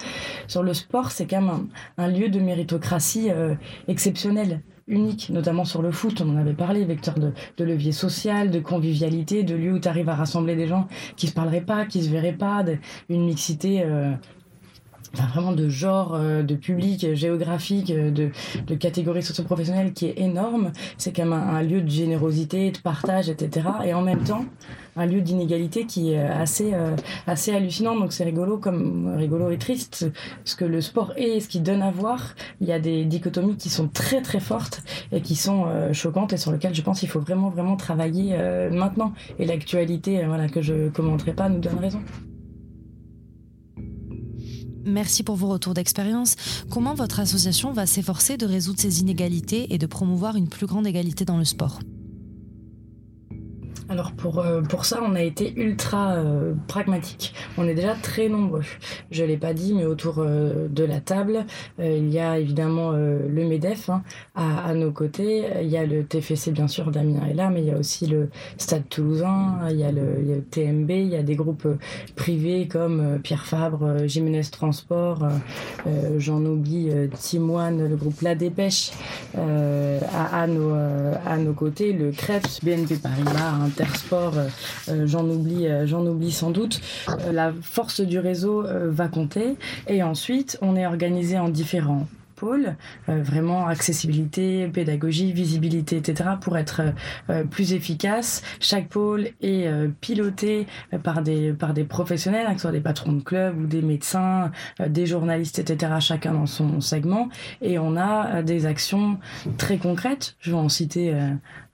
Sur 0.47 0.63
le 0.63 0.75
sport, 0.75 1.11
c'est 1.11 1.27
quand 1.27 1.41
même 1.41 1.69
un, 1.97 2.09
lieu 2.09 2.29
de 2.29 2.41
méritocratie 2.41 3.31
euh, 3.31 3.55
exceptionnel 3.89 4.63
unique, 4.91 5.31
notamment 5.31 5.65
sur 5.65 5.83
le 5.83 5.93
foot, 5.93 6.21
on 6.21 6.31
en 6.31 6.37
avait 6.37 6.53
parlé, 6.53 6.85
vecteur 6.85 7.15
de, 7.15 7.33
de 7.57 7.65
levier 7.65 7.93
social, 7.93 8.51
de 8.51 8.59
convivialité, 8.59 9.45
de 9.45 9.55
lieu 9.55 9.73
où 9.73 9.79
tu 9.79 9.89
arrives 9.89 10.09
à 10.09 10.17
rassembler 10.17 10.57
des 10.57 10.67
gens 10.67 10.89
qui 11.17 11.29
se 11.29 11.33
parleraient 11.33 11.61
pas, 11.61 11.87
qui 11.87 12.03
se 12.03 12.11
verraient 12.11 12.33
pas, 12.33 12.65
une 13.09 13.25
mixité 13.25 13.83
euh, 13.85 14.13
vraiment 15.15 15.53
de 15.53 15.69
genre, 15.69 16.15
euh, 16.15 16.43
de 16.43 16.55
public, 16.55 17.15
géographique, 17.15 17.91
euh, 17.91 18.11
de, 18.11 18.31
de 18.67 18.75
catégorie 18.75 19.23
socio-professionnelle 19.23 19.93
qui 19.93 20.07
est 20.07 20.19
énorme. 20.19 20.73
C'est 20.99 21.13
quand 21.13 21.25
même 21.25 21.33
un, 21.33 21.63
lieu 21.63 21.83
de 21.83 21.91
générosité, 21.91 22.71
de 22.71 22.79
partage, 22.79 23.29
etc. 23.29 23.69
Et 23.85 23.95
en 23.95 24.03
même 24.03 24.23
temps, 24.23 24.45
un 24.97 25.07
lieu 25.07 25.21
d'inégalité 25.21 25.85
qui 25.85 26.13
est 26.13 26.19
assez, 26.19 26.75
euh, 26.75 26.95
assez 27.27 27.53
hallucinant. 27.55 27.97
Donc 27.97 28.13
c'est 28.13 28.25
rigolo, 28.25 28.59
comme 28.59 29.15
rigolo 29.17 29.51
et 29.51 29.59
triste, 29.59 30.11
ce 30.45 30.57
que 30.57 30.65
le 30.65 30.81
sport 30.81 31.13
est 31.17 31.37
et 31.37 31.41
ce 31.41 31.49
qu'il 31.49 31.63
donne 31.63 31.83
à 31.83 31.91
voir. 31.91 32.35
Il 32.61 32.69
y 32.69 32.73
a 32.73 32.79
des 32.79 33.05
dichotomies 33.05 33.57
qui 33.57 33.69
sont 33.69 33.89
très 33.89 34.23
très 34.23 34.41
fortes 34.41 34.83
et 35.13 35.21
qui 35.21 35.35
sont 35.35 35.67
choquantes 35.93 36.33
et 36.33 36.37
sur 36.37 36.53
lesquelles 36.53 36.75
je 36.75 36.83
pense 36.83 37.01
qu'il 37.01 37.09
faut 37.09 37.21
vraiment 37.21 37.51
vraiment 37.51 37.77
travailler 37.77 38.37
maintenant. 38.71 39.13
Et 39.39 39.47
l'actualité, 39.47 40.25
voilà, 40.27 40.49
que 40.49 40.61
je 40.63 40.89
commenterai 40.89 41.33
pas, 41.33 41.49
nous 41.49 41.61
donne 41.61 41.79
raison. 41.79 42.01
Merci 44.85 45.23
pour 45.23 45.37
vos 45.37 45.49
retours 45.49 45.75
d'expérience. 45.75 46.37
Comment 46.71 46.95
votre 46.95 47.21
association 47.21 47.73
va 47.73 47.87
s'efforcer 47.87 48.37
de 48.37 48.47
résoudre 48.47 48.81
ces 48.81 49.01
inégalités 49.01 49.73
et 49.75 49.79
de 49.79 49.87
promouvoir 49.87 50.37
une 50.37 50.49
plus 50.49 50.67
grande 50.67 50.87
égalité 50.87 51.25
dans 51.25 51.37
le 51.37 51.45
sport? 51.45 51.81
Alors 53.91 54.13
pour, 54.13 54.39
euh, 54.39 54.63
pour 54.63 54.85
ça, 54.85 55.01
on 55.05 55.17
a 55.17 55.23
été 55.23 55.53
ultra 55.57 56.13
euh, 56.13 56.55
pragmatique. 56.69 57.35
On 57.59 57.67
est 57.67 57.75
déjà 57.75 57.95
très 57.95 58.29
nombreux. 58.29 58.63
Je 59.11 59.25
l'ai 59.25 59.37
pas 59.37 59.53
dit, 59.53 59.75
mais 59.75 59.85
autour 59.85 60.19
euh, 60.19 60.69
de 60.69 60.85
la 60.85 61.01
table, 61.01 61.45
il 61.81 62.09
y 62.09 62.21
a 62.21 62.39
évidemment 62.39 62.93
le 62.93 63.45
MEDEF 63.45 63.91
hein, 63.91 64.03
à, 64.37 64.73
nos 64.75 64.93
côtés. 64.93 65.45
Il 65.61 65.69
y 65.69 65.77
a 65.77 65.85
le 65.85 66.05
TFC, 66.05 66.53
bien 66.53 66.69
sûr, 66.69 66.93
Damien 66.93 67.27
est 67.29 67.35
là, 67.35 67.51
mais 67.51 67.63
il 67.63 67.67
y 67.67 67.73
a 67.73 67.77
aussi 67.77 68.07
le 68.07 68.29
Stade 68.59 68.89
Toulousain, 68.89 69.59
il 69.71 69.77
y 69.77 69.85
a 69.85 69.91
le, 69.91 70.41
TMB, 70.51 70.91
il 70.91 71.09
y 71.09 71.17
a 71.17 71.23
des 71.25 71.35
groupes 71.35 71.67
privés 72.15 72.69
comme 72.69 73.19
Pierre 73.23 73.47
Fabre, 73.47 74.07
Jiménez 74.07 74.43
Transport, 74.53 75.27
j'en 76.19 76.45
oublie, 76.45 76.91
Timoine, 77.19 77.89
le 77.89 77.97
groupe 77.97 78.21
La 78.21 78.35
Dépêche 78.35 78.93
à, 79.35 80.47
nos, 80.47 80.75
à 80.75 81.37
nos 81.39 81.55
côtés, 81.55 81.93
le 81.93 82.13
CREPS, 82.13 82.61
BNP 82.63 82.97
Paribas, 82.97 83.80
Euh, 83.81 84.31
euh, 84.37 84.49
euh, 84.89 85.07
j'en 85.87 86.07
oublie 86.07 86.33
sans 86.33 86.51
doute. 86.51 86.81
la 87.33 87.53
force 87.63 88.01
du 88.01 88.19
réseau 88.19 88.65
va 88.67 89.09
compter. 89.09 89.57
Et 89.89 90.03
ensuite, 90.03 90.59
on 90.63 90.77
est 90.77 90.87
organisé 90.87 91.39
en 91.39 91.49
différents 91.49 92.07
pôle, 92.41 92.77
vraiment 93.07 93.67
accessibilité, 93.67 94.67
pédagogie, 94.69 95.33
visibilité, 95.33 95.99
etc., 95.99 96.31
pour 96.41 96.57
être 96.57 96.81
plus 97.51 97.75
efficace. 97.75 98.43
Chaque 98.61 98.89
pôle 98.89 99.29
est 99.43 99.69
piloté 100.01 100.67
par 101.03 101.23
des, 101.23 101.53
par 101.53 101.75
des 101.75 101.85
professionnels, 101.85 102.47
hein, 102.47 102.53
que 102.53 102.57
ce 102.57 102.63
soit 102.63 102.73
des 102.73 102.81
patrons 102.81 103.13
de 103.13 103.23
club 103.23 103.61
ou 103.61 103.67
des 103.67 103.83
médecins, 103.83 104.51
des 104.85 105.07
journalistes, 105.07 105.59
etc., 105.59 105.93
chacun 106.01 106.33
dans 106.33 106.47
son 106.47 106.81
segment. 106.81 107.29
Et 107.61 107.79
on 107.79 107.97
a 107.97 108.43
des 108.43 108.65
actions 108.65 109.19
très 109.59 109.77
concrètes. 109.77 110.37
Je 110.41 110.53
vais 110.53 110.57
en 110.57 110.69
citer 110.71 111.15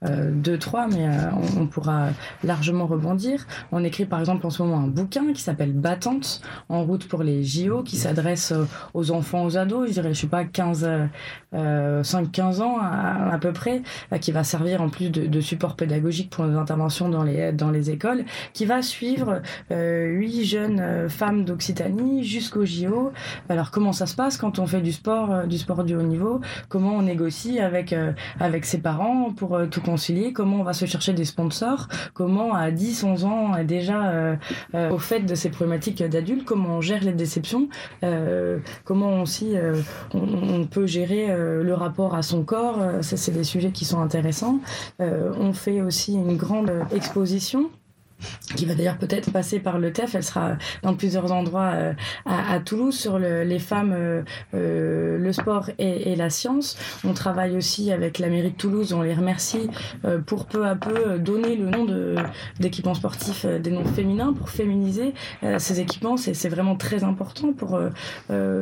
euh, 0.05 0.29
deux, 0.31 0.59
trois, 0.59 0.87
mais 0.87 1.07
euh, 1.07 1.31
on, 1.57 1.65
pourra 1.65 2.09
largement 2.43 2.85
rebondir. 2.85 3.47
On 3.71 3.83
écrit 3.83 4.05
par 4.05 4.19
exemple 4.19 4.45
en 4.45 4.51
ce 4.51 4.61
moment 4.61 4.77
un 4.77 4.87
bouquin 4.87 5.33
qui 5.33 5.41
s'appelle 5.41 5.73
Battante, 5.73 6.41
en 6.69 6.83
route 6.83 7.07
pour 7.07 7.23
les 7.23 7.43
JO, 7.43 7.81
qui 7.81 7.95
s'adresse 7.95 8.51
euh, 8.51 8.65
aux 8.93 9.09
enfants, 9.09 9.43
aux 9.43 9.57
ados, 9.57 9.87
je 9.87 9.93
dirais, 9.93 10.13
je 10.13 10.21
sais 10.21 10.27
pas, 10.27 10.45
15, 10.57 10.89
5-15 11.53 12.61
ans 12.61 12.77
à, 12.79 13.37
peu 13.39 13.51
près, 13.51 13.81
qui 14.21 14.31
va 14.31 14.43
servir 14.43 14.81
en 14.81 14.89
plus 14.89 15.09
de, 15.09 15.41
support 15.41 15.75
pédagogique 15.75 16.29
pour 16.29 16.45
nos 16.45 16.57
interventions 16.59 17.09
dans 17.09 17.23
les, 17.23 17.51
dans 17.51 17.71
les 17.71 17.89
écoles, 17.89 18.25
qui 18.53 18.65
va 18.65 18.81
suivre 18.81 19.41
huit 19.69 20.45
jeunes 20.45 21.09
femmes 21.09 21.45
d'Occitanie 21.45 22.23
jusqu'aux 22.23 22.65
JO. 22.65 23.11
Alors 23.49 23.71
comment 23.71 23.93
ça 23.93 24.05
se 24.05 24.15
passe 24.15 24.37
quand 24.37 24.59
on 24.59 24.67
fait 24.67 24.81
du 24.81 24.91
sport, 24.91 25.47
du 25.47 25.57
sport 25.57 25.83
du 25.83 25.95
haut 25.95 26.01
niveau? 26.01 26.41
Comment 26.69 26.95
on 26.95 27.03
négocie 27.03 27.59
avec, 27.59 27.95
avec 28.39 28.65
ses 28.65 28.79
parents 28.79 29.31
pour 29.31 29.59
tout 29.69 29.81
comment 30.33 30.57
on 30.59 30.63
va 30.63 30.73
se 30.73 30.85
chercher 30.85 31.13
des 31.13 31.25
sponsors, 31.25 31.87
comment 32.13 32.53
à 32.53 32.71
10, 32.71 33.03
11 33.03 33.25
ans 33.25 33.63
déjà 33.63 34.09
euh, 34.09 34.35
euh, 34.75 34.89
au 34.89 34.97
fait 34.97 35.21
de 35.21 35.35
ces 35.35 35.49
problématiques 35.49 36.03
d'adultes, 36.03 36.45
comment 36.45 36.77
on 36.77 36.81
gère 36.81 37.03
les 37.03 37.13
déceptions, 37.13 37.69
euh, 38.03 38.59
comment 38.83 39.21
aussi 39.21 39.55
on, 40.13 40.19
peut 40.69 40.85
gérer 40.87 41.27
le 41.27 41.73
rapport 41.73 42.15
à 42.15 42.21
son 42.21 42.43
corps, 42.43 42.79
c'est 43.01 43.31
des 43.31 43.43
sujets 43.43 43.71
qui 43.71 43.85
sont 43.85 44.01
intéressants. 44.01 44.59
on 44.99 45.53
fait 45.53 45.81
aussi 45.81 46.13
une 46.13 46.37
grande 46.37 46.71
exposition 46.91 47.69
qui 48.55 48.65
va 48.65 48.75
d'ailleurs 48.75 48.97
peut-être 48.97 49.31
passer 49.31 49.59
par 49.59 49.77
le 49.79 49.91
TEF. 49.91 50.15
Elle 50.15 50.23
sera 50.23 50.57
dans 50.83 50.93
plusieurs 50.95 51.31
endroits 51.31 51.71
euh, 51.75 51.93
à, 52.25 52.59
Toulouse 52.59 52.97
sur 52.97 53.19
les 53.19 53.59
femmes, 53.59 53.93
euh, 53.95 54.23
euh, 54.53 55.17
le 55.17 55.33
sport 55.33 55.69
et, 55.77 56.15
la 56.15 56.29
science. 56.29 56.77
On 57.03 57.13
travaille 57.13 57.55
aussi 57.55 57.91
avec 57.91 58.19
la 58.19 58.29
mairie 58.29 58.51
de 58.51 58.57
Toulouse. 58.57 58.93
On 58.93 59.01
les 59.01 59.13
remercie 59.13 59.69
pour 60.25 60.45
peu 60.45 60.65
à 60.65 60.75
peu 60.75 61.19
donner 61.19 61.55
le 61.55 61.69
nom 61.69 61.85
d'équipements 62.59 62.95
sportifs, 62.95 63.45
des 63.45 63.69
noms 63.69 63.85
féminins 63.85 64.33
pour 64.33 64.49
féminiser 64.49 65.13
ces 65.59 65.79
équipements. 65.79 66.17
C'est 66.17 66.49
vraiment 66.49 66.75
très 66.75 67.03
important 67.03 67.53
pour 67.53 67.79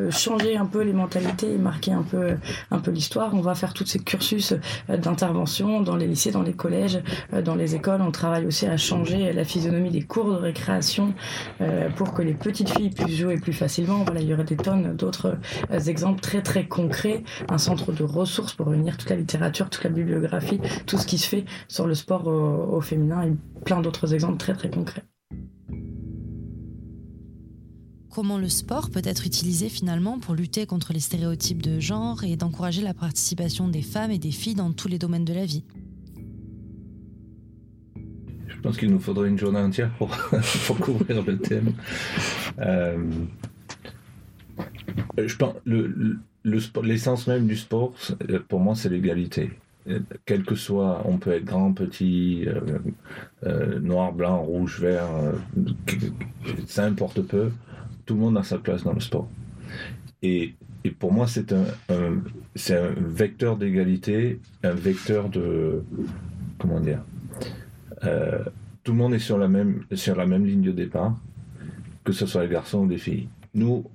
changer 0.09 0.57
un 0.57 0.65
peu 0.65 0.81
les 0.81 0.91
mentalités 0.91 1.53
et 1.53 1.57
marquer 1.57 1.93
un 1.93 2.03
peu, 2.03 2.35
un 2.71 2.79
peu 2.79 2.91
l'histoire. 2.91 3.33
On 3.33 3.41
va 3.41 3.55
faire 3.55 3.73
tous 3.73 3.85
ces 3.85 3.99
cursus 3.99 4.53
d'intervention 4.89 5.79
dans 5.81 5.95
les 5.95 6.07
lycées, 6.07 6.31
dans 6.31 6.43
les 6.43 6.53
collèges, 6.53 7.01
dans 7.43 7.55
les 7.55 7.75
écoles. 7.75 8.01
On 8.01 8.11
travaille 8.11 8.45
aussi 8.45 8.65
à 8.65 8.75
changer 8.75 9.31
la 9.31 9.44
physionomie 9.45 9.91
des 9.91 10.01
cours 10.01 10.31
de 10.31 10.37
récréation 10.37 11.13
euh, 11.61 11.89
pour 11.89 12.13
que 12.13 12.21
les 12.21 12.33
petites 12.33 12.69
filles 12.69 12.89
puissent 12.89 13.17
jouer 13.17 13.37
plus 13.37 13.53
facilement. 13.53 14.05
Il 14.15 14.23
y 14.23 14.33
aurait 14.33 14.43
des 14.43 14.57
tonnes 14.57 14.95
d'autres 14.95 15.37
euh, 15.71 15.79
exemples 15.79 16.19
très 16.21 16.41
très 16.41 16.67
concrets. 16.67 17.23
Un 17.49 17.57
centre 17.57 17.91
de 17.91 18.03
ressources 18.03 18.53
pour 18.53 18.67
réunir 18.67 18.97
toute 18.97 19.09
la 19.09 19.15
littérature, 19.15 19.69
toute 19.69 19.83
la 19.83 19.89
bibliographie, 19.89 20.59
tout 20.85 20.97
ce 20.97 21.05
qui 21.05 21.17
se 21.17 21.27
fait 21.27 21.45
sur 21.67 21.87
le 21.87 21.95
sport 21.95 22.27
au, 22.27 22.81
féminin 22.81 23.23
et 23.23 23.33
plein 23.63 23.81
d'autres 23.81 24.13
exemples 24.13 24.37
très 24.37 24.53
très 24.53 24.69
concrets. 24.69 25.03
Comment 28.09 28.37
le 28.37 28.47
sport 28.47 28.91
peut 28.91 29.01
être 29.03 29.25
utilisé 29.25 29.67
finalement 29.67 30.19
pour 30.19 30.35
lutter 30.35 30.65
contre 30.65 30.93
les 30.93 31.01
stéréotypes 31.01 31.61
de 31.61 31.79
genre 31.79 32.23
et 32.23 32.37
d'encourager 32.37 32.81
la 32.81 32.93
participation 32.93 33.67
des 33.67 33.81
femmes 33.81 34.11
et 34.11 34.19
des 34.19 34.31
filles 34.31 34.55
dans 34.55 34.71
tous 34.71 34.87
les 34.87 34.97
domaines 34.97 35.25
de 35.25 35.33
la 35.33 35.45
vie? 35.45 35.63
Je 38.55 38.61
pense 38.61 38.77
qu'il 38.77 38.89
nous 38.89 38.99
faudrait 38.99 39.29
une 39.29 39.37
journée 39.37 39.59
entière 39.59 39.91
pour, 39.97 40.09
couvrir 40.79 41.23
le 41.23 41.37
thème. 41.37 41.73
Euh, 42.59 42.97
je 45.17 45.35
pense 45.35 45.55
le, 45.65 46.17
l'essence 46.43 47.27
même 47.27 47.47
du 47.47 47.55
sport, 47.55 47.93
pour 48.47 48.59
moi, 48.59 48.75
c'est 48.75 48.89
l'égalité. 48.89 49.51
Quel 50.25 50.43
que 50.43 50.55
soit, 50.55 51.03
on 51.05 51.17
peut 51.17 51.31
être 51.31 51.45
grand, 51.45 51.73
petit, 51.73 52.45
euh, 52.47 52.79
euh, 53.45 53.79
noir, 53.79 54.13
blanc, 54.13 54.41
rouge, 54.41 54.79
vert, 54.79 55.07
ça 56.65 56.85
importe 56.85 57.21
peu. 57.21 57.51
Tout 58.05 58.15
le 58.15 58.19
monde 58.21 58.37
a 58.37 58.43
sa 58.43 58.57
place 58.57 58.83
dans 58.83 58.93
le 58.93 58.99
sport. 58.99 59.27
Et, 60.23 60.55
pour 60.99 61.11
moi, 61.11 61.27
c'est 61.27 61.51
un, 61.51 61.65
c'est 62.53 62.77
un 62.77 62.93
vecteur 62.95 63.57
d'égalité, 63.57 64.39
un 64.63 64.73
vecteur 64.73 65.29
de 65.29 65.83
comment 66.59 66.79
dire 66.79 67.01
euh, 68.05 68.43
tout 68.83 68.91
le 68.91 68.97
monde 68.97 69.13
est 69.13 69.19
sur 69.19 69.37
la 69.37 69.47
même, 69.47 69.83
ligne 69.89 70.61
de 70.61 70.71
départ, 70.71 71.15
que 72.03 72.11
ce 72.11 72.25
soit 72.25 72.43
les 72.43 72.49
garçons 72.49 72.79
ou 72.79 72.87
les 72.87 72.97
filles. 72.97 73.27
Nous, 73.53 73.85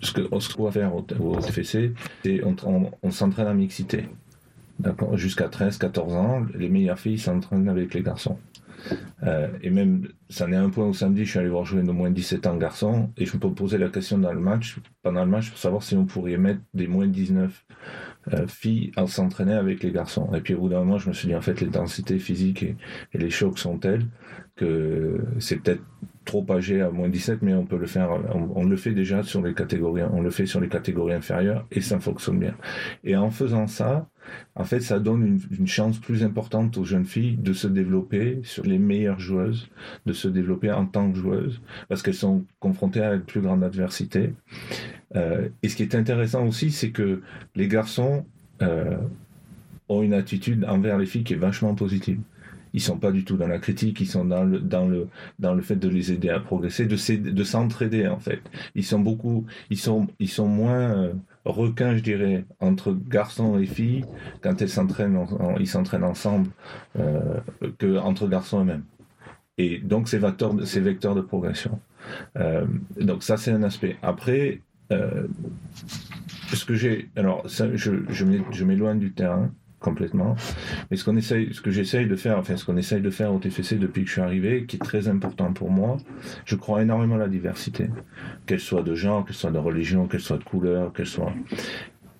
ce 0.00 0.54
qu'on 0.54 0.64
va 0.64 0.70
faire 0.70 0.94
au, 0.94 1.02
TFC, 1.02 1.92
c'est 2.22 2.40
on, 2.44 3.10
s'entraîne 3.10 3.46
à 3.46 3.54
mixité. 3.54 4.08
Jusqu'à 5.14 5.48
13-14 5.48 6.00
ans, 6.12 6.46
les 6.54 6.68
meilleures 6.68 6.98
filles 6.98 7.18
s'entraînent 7.18 7.68
avec 7.68 7.94
les 7.94 8.02
garçons. 8.02 8.38
Euh, 9.24 9.48
et 9.62 9.70
même, 9.70 10.08
ça 10.30 10.46
n'est 10.46 10.56
un 10.56 10.70
point 10.70 10.86
au 10.86 10.92
samedi, 10.92 11.24
je 11.24 11.30
suis 11.30 11.38
allé 11.38 11.48
voir 11.48 11.64
jouer 11.64 11.82
de 11.82 11.90
moins 11.90 12.10
17 12.10 12.46
ans 12.46 12.56
garçons, 12.56 13.10
et 13.16 13.26
je 13.26 13.36
me 13.36 13.40
posais 13.40 13.76
la 13.76 13.88
question 13.88 14.18
dans 14.18 14.32
le 14.32 14.40
match, 14.40 14.78
pendant 15.02 15.24
le 15.24 15.30
match, 15.30 15.50
pour 15.50 15.58
savoir 15.58 15.82
si 15.82 15.96
on 15.96 16.06
pourrait 16.06 16.36
mettre 16.36 16.60
des 16.74 16.86
moins 16.86 17.08
19 17.08 17.64
euh, 17.70 17.74
filles 18.46 18.92
à 18.96 19.06
s'entraîner 19.06 19.54
avec 19.54 19.82
les 19.82 19.92
garçons. 19.92 20.28
Et 20.34 20.40
puis 20.40 20.54
au 20.54 20.60
bout 20.60 20.68
d'un 20.68 20.80
moment, 20.80 20.98
je 20.98 21.08
me 21.08 21.14
suis 21.14 21.28
dit, 21.28 21.34
en 21.34 21.40
fait, 21.40 21.60
les 21.60 21.68
densités 21.68 22.18
physiques 22.18 22.62
et, 22.62 22.76
les 23.14 23.30
chocs 23.30 23.58
sont 23.58 23.78
tels 23.78 24.06
que 24.56 25.20
c'est 25.38 25.56
peut-être 25.56 25.82
trop 26.24 26.44
âgé 26.50 26.82
à 26.82 26.90
moins 26.90 27.08
17, 27.08 27.42
mais 27.42 27.54
on 27.54 27.64
peut 27.64 27.78
le 27.78 27.86
faire, 27.86 28.10
on, 28.34 28.64
le 28.64 28.76
fait 28.76 28.92
déjà 28.92 29.22
sur 29.22 29.42
les 29.42 29.54
catégories, 29.54 30.02
on 30.12 30.20
le 30.20 30.30
fait 30.30 30.46
sur 30.46 30.60
les 30.60 30.68
catégories 30.68 31.14
inférieures 31.14 31.66
et 31.70 31.80
ça 31.80 31.98
fonctionne 32.00 32.38
bien. 32.38 32.54
Et 33.02 33.16
en 33.16 33.30
faisant 33.30 33.66
ça, 33.66 34.06
en 34.54 34.64
fait, 34.64 34.80
ça 34.80 34.98
donne 34.98 35.40
une, 35.50 35.66
chance 35.66 35.98
plus 35.98 36.24
importante 36.24 36.76
aux 36.78 36.84
jeunes 36.84 37.04
filles 37.04 37.36
de 37.36 37.52
se 37.52 37.68
développer 37.68 38.40
sur 38.42 38.64
les 38.64 38.78
meilleures 38.78 39.20
joueuses, 39.20 39.68
de 40.06 40.12
se 40.12 40.28
développer 40.28 40.72
en 40.72 40.86
tant 40.86 41.10
que 41.10 41.18
joueuses, 41.18 41.60
parce 41.88 42.02
qu'elles 42.02 42.14
sont 42.14 42.44
confrontées 42.58 43.02
à 43.02 43.14
une 43.14 43.22
plus 43.22 43.40
grande 43.40 43.62
adversité. 43.62 44.32
Euh, 45.16 45.48
et 45.62 45.68
ce 45.68 45.76
qui 45.76 45.82
est 45.82 45.94
intéressant 45.94 46.46
aussi, 46.46 46.70
c'est 46.70 46.90
que 46.90 47.22
les 47.54 47.68
garçons 47.68 48.24
euh, 48.62 48.96
ont 49.88 50.02
une 50.02 50.14
attitude 50.14 50.64
envers 50.64 50.98
les 50.98 51.06
filles 51.06 51.24
qui 51.24 51.34
est 51.34 51.36
vachement 51.36 51.74
positive. 51.74 52.20
Ils 52.74 52.82
sont 52.82 52.98
pas 52.98 53.12
du 53.12 53.24
tout 53.24 53.36
dans 53.36 53.46
la 53.46 53.58
critique, 53.58 54.00
ils 54.00 54.06
sont 54.06 54.24
dans 54.24 54.44
le, 54.44 54.60
dans 54.60 54.86
le, 54.86 55.08
dans 55.38 55.54
le 55.54 55.62
fait 55.62 55.76
de 55.76 55.88
les 55.88 56.12
aider 56.12 56.28
à 56.28 56.38
progresser, 56.38 56.86
de, 56.86 57.30
de 57.30 57.44
s'entraider 57.44 58.06
en 58.08 58.18
fait. 58.18 58.42
Ils 58.74 58.84
sont 58.84 59.00
beaucoup, 59.00 59.46
ils 59.70 59.78
sont, 59.78 60.06
ils 60.18 60.28
sont 60.28 60.48
moins 60.48 61.12
requins, 61.50 61.96
je 61.96 62.02
dirais, 62.02 62.44
entre 62.60 62.92
garçons 62.92 63.58
et 63.58 63.66
filles 63.66 64.04
quand 64.42 64.60
ils 64.60 64.68
s'entraînent 64.68 66.04
ensemble 66.04 66.50
euh, 66.98 67.40
que 67.78 67.98
entre 67.98 68.28
garçons 68.28 68.60
eux-mêmes. 68.60 68.84
Et 69.58 69.78
donc 69.78 70.08
c'est 70.08 70.18
vecteur, 70.18 70.54
de 70.54 71.20
progression. 71.20 71.80
Euh, 72.36 72.66
donc 73.00 73.22
ça 73.22 73.36
c'est 73.36 73.50
un 73.50 73.62
aspect. 73.62 73.96
Après, 74.02 74.60
euh, 74.92 75.26
ce 76.52 76.64
que 76.64 76.74
j'ai, 76.74 77.10
alors 77.16 77.44
je 77.46 78.64
m'éloigne 78.64 78.98
du 78.98 79.12
terrain 79.12 79.50
complètement. 79.80 80.36
Mais 80.90 80.96
ce 80.96 81.04
qu'on 81.04 81.16
essaye, 81.16 81.52
ce 81.52 81.60
que 81.60 81.70
j'essaye 81.70 82.06
de 82.06 82.16
faire, 82.16 82.38
enfin 82.38 82.56
ce 82.56 82.64
qu'on 82.64 82.76
essaye 82.76 83.00
de 83.00 83.10
faire 83.10 83.32
au 83.32 83.38
TFC 83.38 83.76
depuis 83.76 84.02
que 84.02 84.08
je 84.08 84.12
suis 84.14 84.22
arrivé, 84.22 84.64
qui 84.66 84.76
est 84.76 84.80
très 84.80 85.08
important 85.08 85.52
pour 85.52 85.70
moi, 85.70 85.96
je 86.44 86.56
crois 86.56 86.82
énormément 86.82 87.16
à 87.16 87.18
la 87.18 87.28
diversité, 87.28 87.88
qu'elle 88.46 88.60
soit 88.60 88.82
de 88.82 88.94
genre, 88.94 89.24
qu'elle 89.24 89.36
soit 89.36 89.50
de 89.50 89.58
religion, 89.58 90.06
qu'elle 90.06 90.20
soit 90.20 90.38
de 90.38 90.44
couleur, 90.44 90.92
qu'elle 90.92 91.06
soit. 91.06 91.32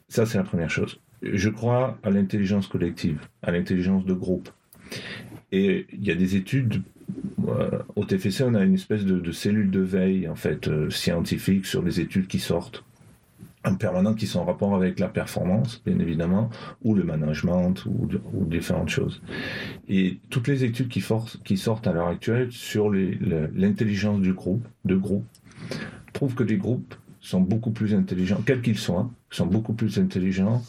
Ça 0.09 0.27
c'est 0.27 0.38
la 0.38 0.45
première 0.45 0.71
chose. 0.71 1.00
Je 1.23 1.49
crois 1.49 1.99
à 2.03 2.11
l'intelligence 2.11 2.69
collective, 2.69 3.21
à 3.43 3.50
l'intelligence 3.50 4.05
de 4.05 4.15
groupe. 4.15 4.49
Et 5.50 5.87
il 5.93 6.07
y 6.07 6.11
a 6.11 6.15
des 6.15 6.37
études 6.37 6.83
euh, 7.49 7.71
au 7.97 8.05
TFC, 8.05 8.43
on 8.45 8.55
a 8.55 8.62
une 8.62 8.75
espèce 8.75 9.05
de, 9.05 9.33
cellule 9.33 9.71
de 9.71 9.81
veille 9.81 10.29
en 10.29 10.35
fait 10.35 10.69
euh, 10.69 10.91
scientifique 10.91 11.67
sur 11.67 11.83
les 11.83 12.00
études 12.00 12.27
qui 12.27 12.38
sortent 12.38 12.85
en 13.65 13.75
permanent 13.75 14.15
qui 14.15 14.27
sont 14.27 14.41
en 14.41 14.45
rapport 14.45 14.75
avec 14.75 14.99
la 14.99 15.09
performance, 15.09 15.83
bien 15.85 15.99
évidemment, 15.99 16.50
ou 16.83 16.95
le 16.95 17.05
management, 17.05 17.85
ou, 17.87 18.09
différentes 18.45 18.88
choses. 18.88 19.21
Et 19.88 20.21
toutes 20.31 20.49
les 20.49 20.65
études 20.65 20.88
qui, 20.88 21.05
qui 21.45 21.57
sortent 21.57 21.87
à 21.87 21.93
l'heure 21.93 22.09
actuelle 22.09 22.53
sur 22.53 22.91
l'intelligence 22.91 24.21
du 24.21 24.33
groupe, 24.33 24.67
de 24.85 24.97
groupe, 24.97 25.27
prouvent 26.12 26.35
que 26.35 26.45
les 26.45 26.57
groupes 26.57 26.95
sont 27.21 27.41
beaucoup 27.41 27.73
plus 27.73 27.95
intelligents, 27.95 28.41
quels 28.47 28.62
qu'ils 28.62 28.79
soient, 28.79 29.11
sont 29.31 29.47
beaucoup 29.47 29.75
plus 29.75 29.99
intelligents 29.99 30.62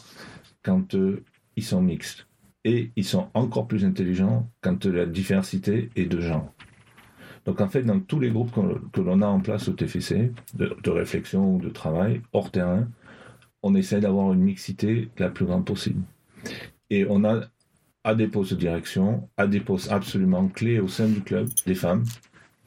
quand 0.62 0.94
euh, 0.94 1.22
ils 1.56 1.64
sont 1.64 1.80
mixtes 1.80 2.26
et 2.64 2.90
ils 2.96 3.04
sont 3.04 3.28
encore 3.34 3.66
plus 3.66 3.84
intelligents 3.84 4.50
quand 4.60 4.84
la 4.84 5.06
diversité 5.06 5.90
est 5.96 6.06
de 6.06 6.20
genre. 6.20 6.52
Donc 7.46 7.60
en 7.60 7.68
fait, 7.68 7.82
dans 7.82 8.00
tous 8.00 8.20
les 8.20 8.30
groupes 8.30 8.52
que 8.92 9.00
l'on 9.00 9.22
a 9.22 9.26
en 9.26 9.40
place 9.40 9.68
au 9.68 9.72
TFC, 9.72 10.32
de, 10.54 10.90
réflexion 10.90 11.54
ou 11.54 11.58
de 11.58 11.68
travail, 11.68 12.20
hors 12.32 12.50
terrain, 12.50 12.88
on 13.62 13.74
essaie 13.74 14.00
d'avoir 14.00 14.32
une 14.32 14.40
mixité 14.40 15.10
la 15.18 15.30
plus 15.30 15.46
grande 15.46 15.64
possible. 15.64 16.02
Et 16.90 17.06
on 17.08 17.24
a 17.24 17.40
à 18.04 18.14
des 18.14 18.28
postes 18.28 18.54
de 18.54 18.58
direction, 18.58 19.28
à 19.36 19.46
des 19.46 19.60
postes 19.60 19.90
absolument 19.90 20.48
clés 20.48 20.80
au 20.80 20.88
sein 20.88 21.06
du 21.06 21.20
club, 21.20 21.48
des 21.66 21.74
femmes 21.74 22.04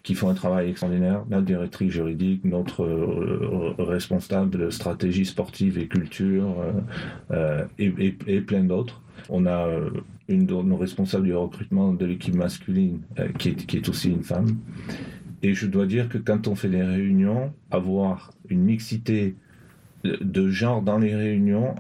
qui 0.04 0.16
font 0.16 0.30
un 0.30 0.34
travail 0.34 0.70
extraordinaire, 0.70 1.24
notre 1.30 1.46
directrice 1.46 1.92
juridique, 1.92 2.44
notre 2.44 2.84
euh, 2.84 3.74
responsable 3.80 4.50
de 4.50 4.70
stratégie 4.70 5.26
sportive 5.26 5.78
et 5.78 5.88
culture, 5.88 6.58
euh, 7.32 7.66
et, 7.80 8.16
et, 8.28 8.42
plein 8.42 8.66
d'autres. 8.66 9.02
On 9.30 9.46
a 9.46 9.66
une 10.28 10.46
de 10.46 10.54
nos 10.54 10.78
responsables 10.78 11.26
du 11.26 11.36
recrutement 11.36 11.94
de 11.94 12.06
l'équipe 12.06 12.36
masculine 12.36 13.02
qui 13.38 13.50
est, 13.50 13.66
qui 13.66 13.78
est 13.78 13.90
aussi 13.90 14.10
une 14.10 14.24
femme. 14.24 14.58
Et 15.42 15.54
je 15.54 15.68
dois 15.68 15.86
dire 15.86 16.08
que 16.08 16.18
quand 16.18 16.48
on 16.48 16.56
fait 16.56 16.70
des 16.70 16.84
réunions, 16.84 17.52
avoir 17.70 18.32
une 18.50 18.62
mixité 18.62 19.36
de 20.04 20.50
genre 20.50 20.82
dans 20.82 20.98
les 20.98 21.16
réunions, 21.16 21.76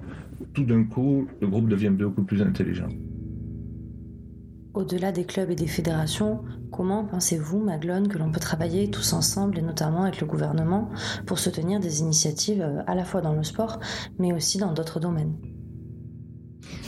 tout 0.54 0.64
d'un 0.64 0.84
coup, 0.84 1.28
le 1.42 1.48
groupe 1.48 1.70
devient 1.70 1.90
beaucoup 1.90 2.24
plus 2.24 2.42
intelligent. 2.42 2.90
Au-delà 4.74 5.12
des 5.12 5.26
clubs 5.26 5.52
et 5.52 5.56
des 5.56 5.68
fédérations, 5.68 6.42
comment 6.72 7.06
pensez-vous, 7.06 7.60
Maglone, 7.60 8.08
que 8.08 8.18
l'on 8.18 8.32
peut 8.32 8.40
travailler 8.40 8.90
tous 8.90 9.14
ensemble 9.14 9.60
et 9.60 9.62
notamment 9.62 10.04
avec 10.04 10.20
le 10.20 10.26
gouvernement 10.26 10.90
pour 11.28 11.38
soutenir 11.38 11.80
des 11.80 12.02
initiatives 12.02 12.62
euh, 12.62 12.82
à 12.88 12.96
la 12.96 13.06
fois 13.06 13.22
dans 13.22 13.34
le 13.34 13.44
sport 13.44 13.80
mais 14.18 14.34
aussi 14.34 14.58
dans 14.58 14.74
d'autres 14.74 15.00
domaines? 15.00 15.36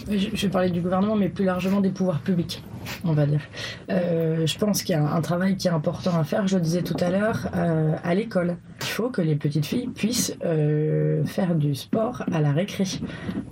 Je 0.10 0.42
vais 0.46 0.50
parler 0.52 0.70
du 0.70 0.82
gouvernement, 0.82 1.16
mais 1.16 1.30
plus 1.30 1.46
largement 1.46 1.82
des 1.82 1.90
pouvoirs 1.90 2.20
publics 2.20 2.64
on 3.04 3.14
va 3.14 3.26
dire. 3.26 3.42
Euh, 3.90 4.46
je 4.46 4.58
pense 4.58 4.84
qu'il 4.84 4.96
y 4.96 4.98
a 4.98 5.04
un, 5.04 5.22
travail 5.22 5.56
qui 5.56 5.68
est 5.68 5.72
important 5.72 6.18
à 6.20 6.24
faire, 6.24 6.48
je 6.48 6.56
le 6.56 6.62
disais 6.62 6.84
tout 6.84 6.98
à 7.00 7.10
l'heure, 7.10 7.50
euh, 7.56 7.96
à 8.04 8.16
l'école. 8.16 8.58
Il 8.82 8.88
faut 8.88 9.10
que 9.10 9.22
les 9.22 9.36
petites 9.36 9.66
filles 9.66 9.88
puissent 9.88 10.38
euh, 10.44 11.26
faire 11.26 11.56
du 11.56 11.76
sport 11.76 12.24
à 12.32 12.42
la 12.42 12.52
récré. 12.52 12.84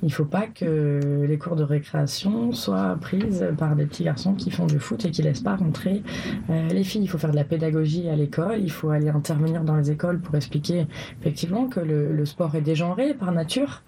Il 0.01 0.07
ne 0.07 0.12
faut 0.12 0.25
pas 0.25 0.48
que 0.48 1.25
les 1.27 1.38
cours 1.38 1.55
de 1.55 1.63
récréation 1.63 2.51
soient 2.51 2.98
prises 3.00 3.48
par 3.57 3.75
des 3.75 3.86
petits 3.86 4.03
garçons 4.03 4.33
qui 4.33 4.51
font 4.51 4.65
du 4.65 4.79
foot 4.79 5.05
et 5.05 5.12
qui 5.12 5.22
ne 5.22 5.27
laissent 5.27 5.41
pas 5.41 5.55
rentrer 5.55 6.03
les 6.50 6.83
filles. 6.83 7.03
Il 7.03 7.07
faut 7.07 7.17
faire 7.17 7.31
de 7.31 7.36
la 7.36 7.45
pédagogie 7.45 8.10
à 8.10 8.15
l'école, 8.15 8.60
il 8.62 8.72
faut 8.72 8.89
aller 8.89 9.10
intervenir 9.10 9.63
dans 9.63 9.77
les 9.77 9.91
écoles 9.91 10.19
pour 10.19 10.36
expliquer 10.36 10.88
effectivement 11.22 11.67
que 11.67 11.79
le, 11.79 12.25
sport 12.25 12.55
est 12.55 12.62
dégenré 12.62 13.13
par 13.13 13.31
nature. 13.31 13.83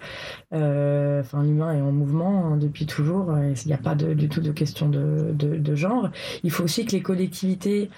enfin, 0.52 1.44
l'humain 1.44 1.74
est 1.74 1.82
en 1.82 1.92
mouvement 1.92 2.55
depuis 2.58 2.86
toujours, 2.86 3.36
il 3.38 3.68
n'y 3.68 3.74
a 3.74 3.78
pas 3.78 3.96
du 3.96 4.30
tout 4.30 4.42
de 4.42 4.52
question 4.52 4.90
de, 4.90 5.76
genre. 5.76 6.10
Il 6.44 6.52
faut 6.52 6.64
aussi 6.64 6.86
que 6.86 6.92
les 6.92 7.02
collectivités 7.02 7.90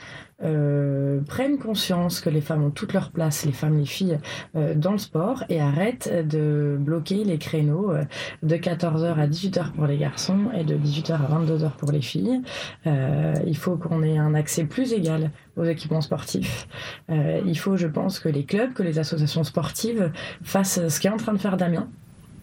euh, 0.43 1.19
prennent 1.21 1.57
conscience 1.57 2.21
que 2.21 2.29
les 2.29 2.41
femmes 2.41 2.63
ont 2.63 2.69
toute 2.69 2.93
leur 2.93 3.09
place, 3.09 3.43
les 3.43 3.51
femmes, 3.51 3.79
les 3.79 3.85
filles, 3.85 4.19
euh, 4.55 4.75
dans 4.75 4.91
le 4.91 4.99
sport 4.99 5.43
et 5.49 5.59
arrêtent 5.59 6.11
de 6.27 6.77
bloquer 6.79 7.23
les 7.23 7.39
créneaux 7.39 7.91
euh, 7.91 8.03
de 8.43 8.55
14h 8.55 9.15
à 9.15 9.27
18h 9.27 9.71
pour 9.71 9.87
les 9.87 9.97
garçons 9.97 10.51
et 10.55 10.63
de 10.63 10.75
18h 10.75 11.13
à 11.13 11.39
22h 11.39 11.71
pour 11.77 11.91
les 11.91 12.01
filles. 12.01 12.41
il 12.85 13.57
faut 13.57 13.77
qu'on 13.77 14.03
ait 14.03 14.17
un 14.17 14.35
accès 14.35 14.65
plus 14.65 14.93
égal 14.93 15.31
aux 15.55 15.63
équipements 15.63 16.01
sportifs. 16.01 16.67
il 17.09 17.57
faut, 17.57 17.77
je 17.77 17.87
pense, 17.87 18.19
que 18.19 18.29
les 18.29 18.45
clubs, 18.45 18.73
que 18.73 18.83
les 18.83 18.99
associations 18.99 19.43
sportives 19.43 20.11
fassent 20.43 20.87
ce 20.87 20.99
qu'est 20.99 21.09
en 21.09 21.17
train 21.17 21.33
de 21.33 21.39
faire 21.39 21.57
Damien 21.57 21.87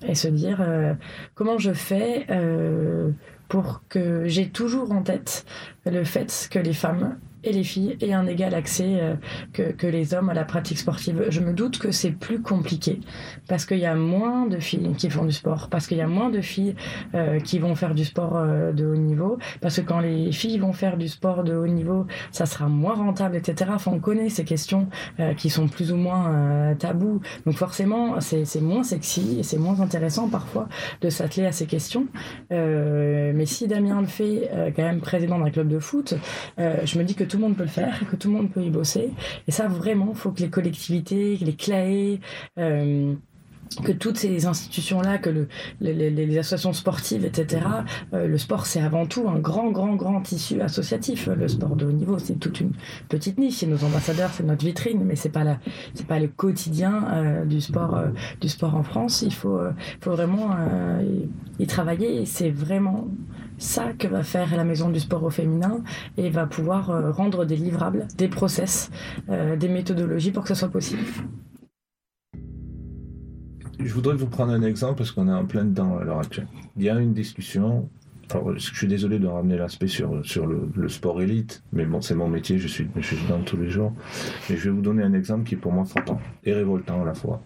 et 0.06 0.14
se 0.14 0.28
dire 0.28 0.64
comment 1.34 1.58
je 1.58 1.72
fais 1.72 2.26
pour 3.48 3.82
que 3.88 4.26
j'ai 4.26 4.48
toujours 4.48 4.92
en 4.92 5.02
tête 5.02 5.44
le 5.86 6.04
fait 6.04 6.48
que 6.50 6.58
les 6.58 6.72
femmes 6.72 7.18
et 7.44 7.52
les 7.52 7.64
filles 7.64 7.96
aient 8.00 8.12
un 8.12 8.26
égal 8.26 8.54
accès 8.54 8.98
euh, 9.00 9.14
que, 9.52 9.62
que, 9.72 9.86
les 9.86 10.14
hommes 10.14 10.28
à 10.28 10.34
la 10.34 10.44
pratique 10.44 10.78
sportive. 10.78 11.26
Je 11.28 11.40
me 11.40 11.52
doute 11.52 11.78
que 11.78 11.90
c'est 11.90 12.10
plus 12.10 12.40
compliqué 12.40 13.00
parce 13.48 13.66
qu'il 13.66 13.78
y 13.78 13.86
a 13.86 13.94
moins 13.94 14.46
de 14.46 14.58
filles 14.58 14.92
qui 14.96 15.10
font 15.10 15.24
du 15.24 15.32
sport, 15.32 15.68
parce 15.68 15.86
qu'il 15.86 15.98
y 15.98 16.02
a 16.02 16.06
moins 16.06 16.30
de 16.30 16.40
filles 16.40 16.74
euh, 17.14 17.38
qui 17.40 17.58
vont 17.58 17.74
faire 17.74 17.94
du 17.94 18.04
sport 18.04 18.36
euh, 18.36 18.72
de 18.72 18.86
haut 18.86 18.96
niveau, 18.96 19.38
parce 19.60 19.76
que 19.76 19.82
quand 19.82 20.00
les 20.00 20.32
filles 20.32 20.58
vont 20.58 20.72
faire 20.72 20.96
du 20.96 21.08
sport 21.08 21.44
de 21.44 21.54
haut 21.54 21.66
niveau, 21.66 22.06
ça 22.32 22.46
sera 22.46 22.68
moins 22.68 22.94
rentable, 22.94 23.36
etc. 23.36 23.70
Enfin, 23.74 23.92
on 23.94 24.00
connaît 24.00 24.28
ces 24.28 24.44
questions 24.44 24.88
qui 25.36 25.50
sont 25.50 25.68
plus 25.68 25.92
ou 25.92 25.96
moins 25.96 26.74
tabous. 26.78 27.20
Donc 27.46 27.56
forcément, 27.56 28.20
c'est 28.20 28.60
moins 28.60 28.82
sexy 28.82 29.36
et 29.38 29.42
c'est 29.42 29.58
moins 29.58 29.80
intéressant 29.80 30.28
parfois 30.28 30.68
de 31.00 31.08
s'atteler 31.10 31.46
à 31.46 31.52
ces 31.52 31.66
questions. 31.66 32.06
mais 32.50 33.46
si 33.46 33.68
Damien 33.68 34.00
le 34.00 34.06
fait, 34.06 34.50
quand 34.74 34.82
même 34.82 35.00
président 35.00 35.38
d'un 35.38 35.50
club 35.50 35.68
de 35.68 35.78
foot, 35.78 36.14
je 36.58 36.98
me 36.98 37.04
dis 37.04 37.14
que 37.14 37.24
tout 37.24 37.33
le 37.36 37.42
monde 37.42 37.56
peut 37.56 37.64
le 37.64 37.68
faire, 37.68 38.00
que 38.10 38.16
tout 38.16 38.28
le 38.28 38.34
monde 38.34 38.50
peut 38.50 38.62
y 38.62 38.70
bosser. 38.70 39.10
Et 39.46 39.50
ça, 39.50 39.68
vraiment, 39.68 40.08
il 40.10 40.16
faut 40.16 40.30
que 40.30 40.40
les 40.40 40.50
collectivités, 40.50 41.36
les 41.40 41.54
CLAE, 41.54 42.18
euh, 42.58 43.14
que 43.82 43.92
toutes 43.92 44.18
ces 44.18 44.46
institutions-là, 44.46 45.18
que 45.18 45.30
le, 45.30 45.48
les, 45.80 46.38
associations 46.38 46.72
sportives, 46.72 47.24
etc., 47.24 47.62
euh, 48.12 48.28
le 48.28 48.38
sport, 48.38 48.66
c'est 48.66 48.80
avant 48.80 49.06
tout 49.06 49.28
un 49.28 49.38
grand, 49.38 49.70
grand, 49.70 49.96
grand 49.96 50.20
tissu 50.20 50.60
associatif. 50.60 51.28
Le 51.28 51.48
sport 51.48 51.74
de 51.74 51.86
haut 51.86 51.92
niveau, 51.92 52.18
c'est 52.18 52.38
toute 52.38 52.60
une 52.60 52.72
petite 53.08 53.38
niche. 53.38 53.56
C'est 53.56 53.66
nos 53.66 53.82
ambassadeurs, 53.82 54.30
c'est 54.32 54.44
notre 54.44 54.64
vitrine, 54.64 55.02
mais 55.04 55.16
c'est 55.16 55.30
pas 55.30 55.44
pas 56.08 56.18
le 56.18 56.28
quotidien 56.28 57.04
euh, 57.12 57.44
du 57.44 57.60
sport, 57.60 58.00
du 58.40 58.48
sport 58.48 58.74
en 58.76 58.82
France. 58.82 59.22
Il 59.22 59.32
faut, 59.32 59.60
faut 60.00 60.12
vraiment 60.12 60.50
y, 61.58 61.62
y 61.62 61.66
travailler. 61.66 62.26
C'est 62.26 62.50
vraiment 62.50 63.08
ça 63.58 63.92
que 63.92 64.06
va 64.08 64.22
faire 64.22 64.56
la 64.56 64.64
Maison 64.64 64.90
du 64.90 65.00
Sport 65.00 65.22
au 65.24 65.30
féminin 65.30 65.82
et 66.16 66.30
va 66.30 66.46
pouvoir 66.46 66.90
euh, 66.90 67.10
rendre 67.10 67.44
des 67.44 67.56
livrables, 67.56 68.06
des 68.16 68.28
process, 68.28 68.90
euh, 69.28 69.56
des 69.56 69.68
méthodologies 69.68 70.30
pour 70.30 70.42
que 70.42 70.48
ce 70.48 70.54
soit 70.54 70.68
possible. 70.68 71.02
Je 73.78 73.92
voudrais 73.92 74.14
vous 74.14 74.26
prendre 74.26 74.52
un 74.52 74.62
exemple 74.62 74.98
parce 74.98 75.10
qu'on 75.10 75.28
est 75.28 75.32
en 75.32 75.44
plein 75.44 75.64
dedans 75.64 75.98
à 75.98 76.04
l'heure 76.04 76.20
actuelle. 76.20 76.46
Il 76.76 76.84
y 76.84 76.90
a 76.90 76.98
une 76.98 77.12
discussion. 77.12 77.88
je 78.56 78.74
suis 78.74 78.86
désolé 78.86 79.18
de 79.18 79.26
ramener 79.26 79.58
l'aspect 79.58 79.88
sur, 79.88 80.24
sur 80.24 80.46
le, 80.46 80.88
sport 80.88 81.20
élite, 81.20 81.62
mais 81.72 81.84
bon, 81.84 82.00
c'est 82.00 82.14
mon 82.14 82.28
métier, 82.28 82.58
je 82.58 82.68
suis, 82.68 82.88
je 82.96 83.14
dedans 83.16 83.42
tous 83.44 83.56
les 83.56 83.68
jours. 83.68 83.92
Mais 84.48 84.56
je 84.56 84.64
vais 84.64 84.70
vous 84.70 84.80
donner 84.80 85.02
un 85.02 85.12
exemple 85.12 85.44
qui 85.44 85.54
est 85.54 85.58
pour 85.58 85.72
moi 85.72 85.84
frappant 85.84 86.20
et 86.44 86.52
révoltant 86.52 87.02
à 87.02 87.04
la 87.04 87.14
fois. 87.14 87.42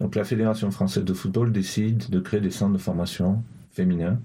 Donc, 0.00 0.14
la 0.14 0.24
Fédération 0.24 0.70
française 0.70 1.04
de 1.04 1.12
football 1.12 1.52
décide 1.52 2.08
de 2.08 2.20
créer 2.20 2.40
des 2.40 2.50
centres 2.50 2.72
de 2.72 2.78
formation 2.78 3.42
féminins 3.70 4.18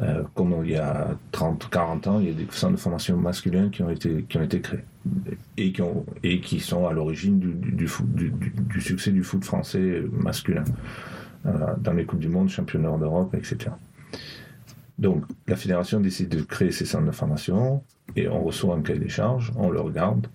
euh, 0.00 0.22
comme 0.34 0.54
il 0.64 0.70
y 0.70 0.76
a 0.76 1.16
30, 1.32 1.68
40 1.70 2.06
ans, 2.06 2.20
il 2.20 2.28
y 2.28 2.30
a 2.30 2.34
des 2.34 2.46
centres 2.50 2.74
de 2.74 2.78
formation 2.78 3.16
masculins 3.16 3.68
qui 3.68 3.82
ont 3.82 3.90
été, 3.90 4.24
créés 4.28 4.84
et 5.56 6.40
qui, 6.40 6.60
sont 6.60 6.86
à 6.86 6.92
l'origine 6.92 7.38
du, 7.38 7.88
succès 8.80 9.10
du 9.10 9.22
foot 9.22 9.44
français 9.44 10.02
masculin 10.12 10.64
euh, 11.46 11.74
dans 11.78 11.92
les 11.92 12.04
Coupes 12.04 12.20
du 12.20 12.28
Monde, 12.28 12.48
Championnats 12.48 12.96
d'Europe, 12.96 13.34
etc. 13.34 13.70
Donc, 14.98 15.24
la 15.46 15.56
fédération 15.56 16.00
décide 16.00 16.28
de 16.28 16.42
créer 16.42 16.70
ces 16.70 16.84
centres 16.84 17.06
de 17.06 17.12
formation 17.12 17.82
et 18.14 18.28
on 18.28 18.42
reçoit 18.42 18.76
un 18.76 18.82
cahier 18.82 19.00
des 19.00 19.08
charges, 19.08 19.52
on 19.56 19.70
le 19.70 19.80
regarde. 19.80 20.28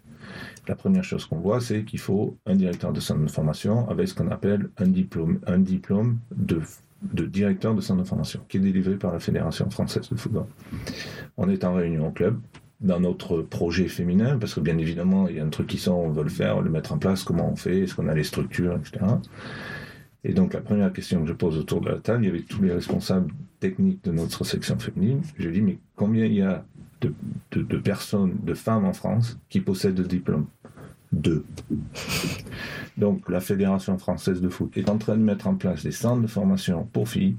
La 0.68 0.76
première 0.76 1.04
chose 1.04 1.26
qu'on 1.26 1.38
voit, 1.38 1.62
c'est 1.62 1.84
qu'il 1.84 2.00
faut 2.00 2.38
un 2.46 2.56
directeur 2.56 2.92
de 2.92 3.00
centre 3.00 3.22
de 3.22 3.32
formation 3.32 3.90
avec 3.90 4.10
ce 4.10 4.14
qu'on 4.14 4.30
appelle 4.30 4.70
un 4.78 4.88
diplôme, 4.88 5.40
un 5.48 5.60
diplôme 5.60 6.20
de 6.36 6.62
de 7.02 7.26
directeur 7.26 7.76
de 7.76 7.82
centre 7.82 8.02
de 8.02 8.08
formation, 8.08 8.42
qui 8.48 8.58
est 8.58 8.62
délivré 8.62 8.96
par 8.96 9.14
la 9.14 9.20
Fédération 9.20 9.70
française 9.70 10.10
de 10.10 10.16
football. 10.16 10.46
On 11.38 11.50
est 11.50 11.64
en 11.64 11.74
réunion 11.74 12.08
au 12.08 12.12
club, 12.12 12.40
dans 12.82 13.00
notre 13.00 13.42
projet 13.42 13.88
féminin, 13.88 14.38
parce 14.38 14.54
que 14.54 14.60
bien 14.60 14.78
évidemment, 14.78 15.28
il 15.28 15.38
y 15.38 15.40
a 15.40 15.46
un 15.46 15.50
truc 15.50 15.68
qui 15.68 15.78
sort, 15.78 16.00
on 16.00 16.10
veut 16.10 16.24
le 16.24 16.30
faire, 16.30 16.62
le 16.62 16.70
mettre 16.70 16.94
en 16.94 16.98
place, 16.98 17.24
comment 17.24 17.52
on 17.52 17.56
fait, 17.56 17.82
est-ce 17.82 17.96
qu'on 17.96 18.08
a 18.08 18.14
les 18.14 18.24
structures, 18.24 18.76
etc. 18.76 19.06
Et 20.24 20.34
donc 20.34 20.54
la 20.54 20.62
première 20.62 20.92
question 20.92 21.22
que 21.22 21.28
je 21.28 21.34
pose 21.34 21.58
autour 21.58 21.82
de 21.82 21.90
la 21.90 21.98
table, 21.98 22.24
il 22.24 22.28
y 22.28 22.30
avait 22.30 22.42
tous 22.42 22.62
les 22.62 22.72
responsables 22.72 23.32
techniques 23.60 24.04
de 24.04 24.12
notre 24.12 24.44
section 24.44 24.78
féminine. 24.78 25.22
Je 25.38 25.50
dis, 25.50 25.62
mais 25.62 25.80
combien 25.96 26.26
il 26.26 26.34
y 26.34 26.42
a 26.42 26.66
de, 27.02 27.14
de 27.52 27.78
personnes, 27.78 28.36
de 28.44 28.54
femmes 28.54 28.86
en 28.86 28.94
France 28.94 29.40
qui 29.50 29.62
possèdent 29.62 30.00
le 30.00 30.06
diplôme? 30.06 30.48
Donc 32.98 33.30
la 33.30 33.40
Fédération 33.40 33.98
française 33.98 34.42
de 34.42 34.50
foot 34.50 34.76
est 34.78 34.90
en 34.90 34.98
train 34.98 35.16
de 35.16 35.24
mettre 35.24 35.48
en 35.48 35.56
place 35.56 35.84
des 35.84 35.92
centres 35.92 36.22
de 36.22 36.28
formation 36.28 36.88
pour 36.92 37.08
filles 37.08 37.38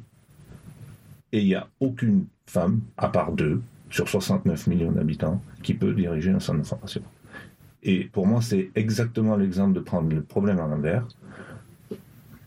et 1.32 1.40
il 1.40 1.46
n'y 1.46 1.54
a 1.54 1.68
aucune 1.80 2.26
femme, 2.46 2.80
à 2.96 3.08
part 3.08 3.32
deux, 3.32 3.60
sur 3.90 4.08
69 4.08 4.66
millions 4.66 4.92
d'habitants, 4.92 5.42
qui 5.62 5.74
peut 5.74 5.92
diriger 5.92 6.30
un 6.30 6.40
centre 6.40 6.60
de 6.60 6.66
formation. 6.66 7.02
Et 7.82 8.04
pour 8.04 8.26
moi, 8.26 8.40
c'est 8.42 8.70
exactement 8.74 9.36
l'exemple 9.36 9.74
de 9.74 9.80
prendre 9.80 10.14
le 10.14 10.22
problème 10.22 10.58
à 10.58 10.66
l'envers. 10.66 11.06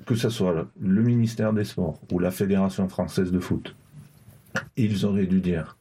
Que 0.05 0.15
ce 0.15 0.29
soit 0.29 0.67
le 0.79 1.03
ministère 1.03 1.53
des 1.53 1.63
Sports 1.63 1.99
ou 2.11 2.19
la 2.19 2.31
Fédération 2.31 2.87
française 2.89 3.31
de 3.31 3.39
foot, 3.39 3.75
ils 4.75 5.05
auraient 5.05 5.27
dû 5.27 5.39
dire 5.39 5.77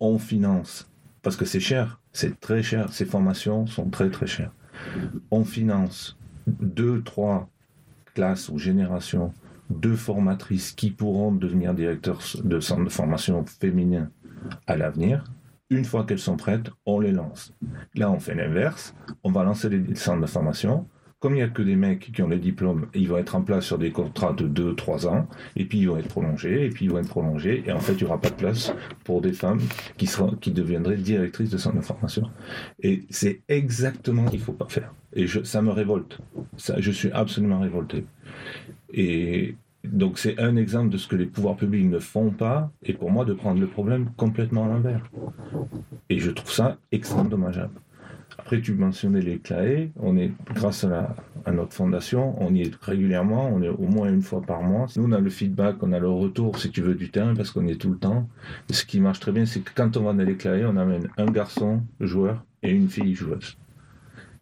on 0.00 0.18
finance, 0.18 0.90
parce 1.22 1.36
que 1.36 1.44
c'est 1.44 1.60
cher, 1.60 2.00
c'est 2.16 2.40
très 2.40 2.62
cher, 2.62 2.92
ces 2.92 3.04
formations 3.04 3.66
sont 3.66 3.88
très 3.90 4.10
très 4.10 4.26
chères 4.26 4.52
on 5.30 5.44
finance 5.44 6.16
deux, 6.46 7.02
trois 7.02 7.48
classes 8.14 8.48
ou 8.48 8.58
générations 8.58 9.32
de 9.70 9.94
formatrices 9.94 10.72
qui 10.72 10.90
pourront 10.90 11.32
devenir 11.32 11.74
directeurs 11.74 12.20
de 12.42 12.60
centres 12.60 12.84
de 12.84 12.88
formation 12.88 13.44
féminins 13.44 14.10
à 14.66 14.76
l'avenir. 14.76 15.24
Une 15.70 15.84
fois 15.84 16.04
qu'elles 16.04 16.20
sont 16.20 16.36
prêtes, 16.36 16.70
on 16.86 17.00
les 17.00 17.10
lance. 17.10 17.52
Là, 17.96 18.10
on 18.10 18.20
fait 18.20 18.36
l'inverse. 18.36 18.94
On 19.24 19.32
va 19.32 19.42
lancer 19.42 19.68
les 19.68 19.96
centres 19.96 20.20
de 20.20 20.26
formation 20.26 20.86
comme 21.26 21.34
il 21.34 21.38
n'y 21.38 21.42
a 21.42 21.48
que 21.48 21.62
des 21.62 21.74
mecs 21.74 22.12
qui 22.12 22.22
ont 22.22 22.28
les 22.28 22.38
diplômes, 22.38 22.86
ils 22.94 23.08
vont 23.08 23.18
être 23.18 23.34
en 23.34 23.42
place 23.42 23.64
sur 23.64 23.78
des 23.78 23.90
contrats 23.90 24.32
de 24.32 24.46
2-3 24.46 25.08
ans, 25.08 25.26
et 25.56 25.64
puis 25.64 25.78
ils 25.80 25.88
vont 25.88 25.96
être 25.96 26.06
prolongés, 26.06 26.66
et 26.66 26.70
puis 26.70 26.84
ils 26.84 26.88
vont 26.92 26.98
être 26.98 27.08
prolongés, 27.08 27.64
et 27.66 27.72
en 27.72 27.80
fait, 27.80 27.94
il 27.94 27.96
n'y 27.96 28.04
aura 28.04 28.20
pas 28.20 28.30
de 28.30 28.36
place 28.36 28.72
pour 29.02 29.20
des 29.20 29.32
femmes 29.32 29.58
qui, 29.96 30.08
qui 30.40 30.52
deviendraient 30.52 30.94
directrices 30.94 31.50
de 31.50 31.56
centre 31.56 31.78
de 31.78 31.82
formation. 31.82 32.30
Et 32.80 33.02
c'est 33.10 33.40
exactement 33.48 34.26
ce 34.26 34.30
qu'il 34.30 34.38
ne 34.38 34.44
faut 34.44 34.52
pas 34.52 34.68
faire. 34.68 34.94
Et 35.14 35.26
je, 35.26 35.42
ça 35.42 35.62
me 35.62 35.72
révolte. 35.72 36.20
Je 36.78 36.90
suis 36.92 37.10
absolument 37.10 37.58
révolté. 37.58 38.04
Et 38.94 39.56
donc 39.82 40.20
c'est 40.20 40.38
un 40.38 40.54
exemple 40.54 40.90
de 40.90 40.96
ce 40.96 41.08
que 41.08 41.16
les 41.16 41.26
pouvoirs 41.26 41.56
publics 41.56 41.90
ne 41.90 41.98
font 41.98 42.30
pas, 42.30 42.70
et 42.84 42.92
pour 42.92 43.10
moi 43.10 43.24
de 43.24 43.32
prendre 43.32 43.60
le 43.60 43.66
problème 43.66 44.10
complètement 44.16 44.66
à 44.66 44.68
l'envers. 44.68 45.10
Et 46.08 46.20
je 46.20 46.30
trouve 46.30 46.52
ça 46.52 46.78
extrêmement 46.92 47.28
dommageable. 47.28 47.74
Après, 48.38 48.60
tu 48.60 48.74
mentionnais 48.74 49.20
les 49.20 49.38
CLAE. 49.38 49.88
On 49.96 50.16
est, 50.16 50.30
grâce 50.54 50.84
à, 50.84 51.14
notre 51.52 51.72
fondation, 51.72 52.40
on 52.42 52.54
y 52.54 52.62
est 52.62 52.74
régulièrement. 52.80 53.50
On 53.52 53.62
est 53.62 53.68
au 53.68 53.86
moins 53.86 54.08
une 54.08 54.22
fois 54.22 54.42
par 54.42 54.62
mois. 54.62 54.86
Nous, 54.96 55.04
on 55.04 55.12
a 55.12 55.20
le 55.20 55.30
feedback, 55.30 55.82
on 55.82 55.92
a 55.92 55.98
le 55.98 56.08
retour, 56.08 56.58
si 56.58 56.70
tu 56.70 56.82
veux, 56.82 56.94
du 56.94 57.10
terrain, 57.10 57.34
parce 57.34 57.50
qu'on 57.50 57.66
est 57.66 57.80
tout 57.80 57.90
le 57.90 57.98
temps. 57.98 58.28
ce 58.70 58.84
qui 58.84 59.00
marche 59.00 59.20
très 59.20 59.32
bien, 59.32 59.46
c'est 59.46 59.60
que 59.60 59.70
quand 59.74 59.96
on 59.96 60.04
va 60.04 60.12
dans 60.12 60.24
les 60.24 60.36
CLAE, 60.36 60.68
on 60.68 60.76
amène 60.76 61.08
un 61.16 61.26
garçon 61.26 61.82
joueur 62.00 62.44
et 62.62 62.70
une 62.70 62.88
fille 62.88 63.14
joueuse. 63.14 63.56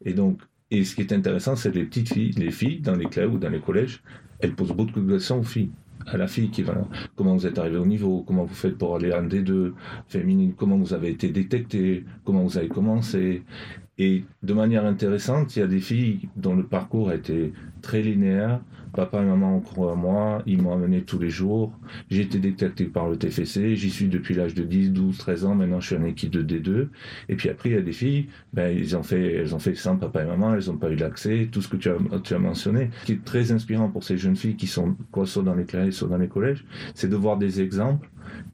Et 0.04 0.12
donc, 0.12 0.40
et 0.70 0.84
ce 0.84 0.94
qui 0.96 1.02
est 1.02 1.12
intéressant, 1.12 1.56
c'est 1.56 1.74
les 1.74 1.84
petites 1.84 2.12
filles, 2.12 2.32
les 2.32 2.50
filles 2.50 2.80
dans 2.80 2.96
les 2.96 3.06
CLAE 3.06 3.26
ou 3.26 3.38
dans 3.38 3.50
les 3.50 3.60
collèges, 3.60 4.02
elles 4.40 4.54
posent 4.54 4.72
beaucoup 4.72 5.00
de 5.00 5.12
questions 5.12 5.40
aux 5.40 5.44
filles 5.44 5.70
à 6.06 6.16
la 6.16 6.26
fille 6.26 6.50
qui 6.50 6.62
va 6.62 6.74
comment 7.16 7.34
vous 7.34 7.46
êtes 7.46 7.58
arrivé 7.58 7.76
au 7.76 7.86
niveau, 7.86 8.22
comment 8.26 8.44
vous 8.44 8.54
faites 8.54 8.76
pour 8.76 8.96
aller 8.96 9.12
en 9.12 9.22
D2 9.22 9.72
féminine, 10.08 10.52
comment 10.56 10.76
vous 10.76 10.92
avez 10.92 11.10
été 11.10 11.28
détecté, 11.28 12.04
comment 12.24 12.42
vous 12.42 12.58
avez 12.58 12.68
commencé. 12.68 13.42
Et 13.98 14.24
de 14.42 14.54
manière 14.54 14.84
intéressante, 14.84 15.54
il 15.56 15.60
y 15.60 15.62
a 15.62 15.68
des 15.68 15.80
filles 15.80 16.28
dont 16.36 16.54
le 16.54 16.64
parcours 16.64 17.10
a 17.10 17.14
été 17.14 17.52
très 17.80 18.02
linéaire. 18.02 18.60
Papa 18.92 19.22
et 19.22 19.24
maman 19.24 19.56
ont 19.56 19.60
cru 19.60 19.88
à 19.90 19.94
moi, 19.94 20.42
ils 20.46 20.62
m'ont 20.62 20.72
amené 20.72 21.02
tous 21.02 21.18
les 21.18 21.30
jours. 21.30 21.72
J'ai 22.10 22.22
été 22.22 22.38
détecté 22.38 22.84
par 22.84 23.08
le 23.08 23.16
TFC, 23.16 23.74
j'y 23.74 23.90
suis 23.90 24.06
depuis 24.06 24.34
l'âge 24.34 24.54
de 24.54 24.62
10, 24.62 24.92
12, 24.92 25.18
13 25.18 25.44
ans. 25.46 25.54
Maintenant, 25.56 25.80
je 25.80 25.88
suis 25.88 25.96
en 25.96 26.04
équipe 26.04 26.30
de 26.30 26.42
D2. 26.42 26.88
Et 27.28 27.34
puis 27.34 27.48
après, 27.48 27.70
il 27.70 27.74
y 27.74 27.78
a 27.78 27.82
des 27.82 27.92
filles, 27.92 28.28
ben, 28.52 28.76
ont 28.94 29.02
fait, 29.02 29.34
elles 29.34 29.54
ont 29.54 29.58
fait 29.58 29.74
sans 29.74 29.96
papa 29.96 30.22
et 30.22 30.26
maman, 30.26 30.54
elles 30.54 30.66
n'ont 30.66 30.76
pas 30.76 30.90
eu 30.90 30.96
l'accès, 30.96 31.48
tout 31.50 31.60
ce 31.60 31.68
que 31.68 31.76
tu 31.76 31.88
as, 31.88 32.38
mentionné. 32.38 32.90
Ce 33.00 33.06
qui 33.06 33.12
est 33.12 33.24
très 33.24 33.50
inspirant 33.50 33.88
pour 33.88 34.04
ces 34.04 34.16
jeunes 34.16 34.36
filles 34.36 34.56
qui 34.56 34.68
sont, 34.68 34.96
soit 35.24 35.42
dans 35.42 35.54
les 35.54 35.64
classes, 35.64 35.94
soit 35.94 36.08
dans 36.08 36.18
les 36.18 36.28
collèges, 36.28 36.64
c'est 36.94 37.08
de 37.08 37.16
voir 37.16 37.36
des 37.36 37.60
exemples 37.60 38.08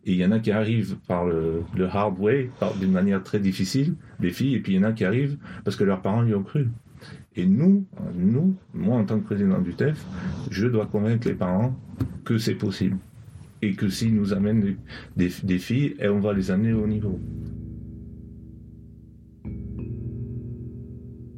et 0.07 0.13
il 0.13 0.19
y 0.19 0.25
en 0.25 0.33
a 0.33 0.39
qui 0.39 0.51
arrivent 0.51 0.97
par 1.07 1.27
le, 1.27 1.63
hard 1.91 2.19
way, 2.19 2.51
d'une 2.81 2.93
manière 2.93 3.23
très 3.23 3.39
difficile, 3.39 3.95
des 4.19 4.31
filles, 4.31 4.55
et 4.55 4.61
puis 4.61 4.73
il 4.73 4.77
y 4.77 4.79
en 4.79 4.89
a 4.89 4.93
qui 4.93 5.05
arrivent 5.05 5.37
parce 5.65 5.77
que 5.77 5.85
leurs 5.85 6.01
parents 6.01 6.25
y 6.25 6.35
ont 6.35 6.43
cru. 6.43 6.69
Et 7.37 7.47
nous, 7.47 7.85
nous, 8.17 8.57
moi 8.75 8.97
en 8.97 9.05
tant 9.05 9.19
que 9.19 9.25
président 9.25 9.61
du 9.61 9.75
TEF, 9.75 10.05
je 10.51 10.67
dois 10.67 10.87
convaincre 10.87 11.29
les 11.29 11.35
parents 11.35 11.77
que 12.25 12.39
c'est 12.39 12.55
possible. 12.55 12.97
Et 13.63 13.75
que 13.75 13.91
s'ils 13.91 14.15
nous 14.15 14.33
amènent 14.33 14.77
des, 15.17 15.31
des 15.43 15.59
filles, 15.59 15.95
et 16.01 16.09
on 16.09 16.19
va 16.19 16.33
les 16.33 16.51
amener 16.51 16.73
au 16.73 16.87
niveau. 16.87 17.21